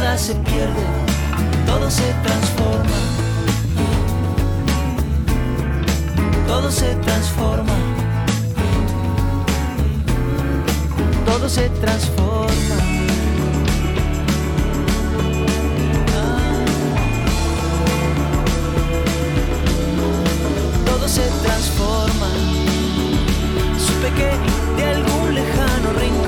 [0.00, 0.84] nada se pierde,
[1.66, 2.98] todo se transforma.
[6.46, 7.74] Todo se transforma.
[11.26, 12.98] Todo se transforma.
[21.08, 22.28] se transforma.
[23.78, 24.30] Supe que
[24.76, 26.27] de algún lejano rincón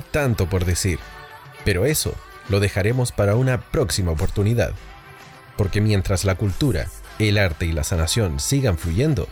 [0.00, 0.98] Tanto por decir,
[1.64, 2.14] pero eso
[2.48, 4.72] lo dejaremos para una próxima oportunidad.
[5.56, 6.86] Porque mientras la cultura,
[7.18, 9.28] el arte y la sanación sigan fluyendo,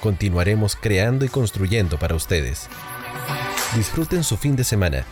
[0.00, 2.68] continuaremos creando y construyendo para ustedes.
[3.76, 5.04] Disfruten su fin de semana.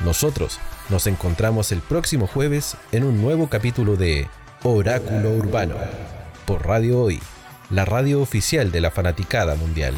[0.00, 0.58] Nosotros
[0.88, 4.28] nos encontramos el próximo jueves en un nuevo capítulo de
[4.62, 5.76] Oráculo Urbano
[6.46, 7.20] por Radio Hoy,
[7.68, 9.94] la radio oficial de la fanaticada mundial.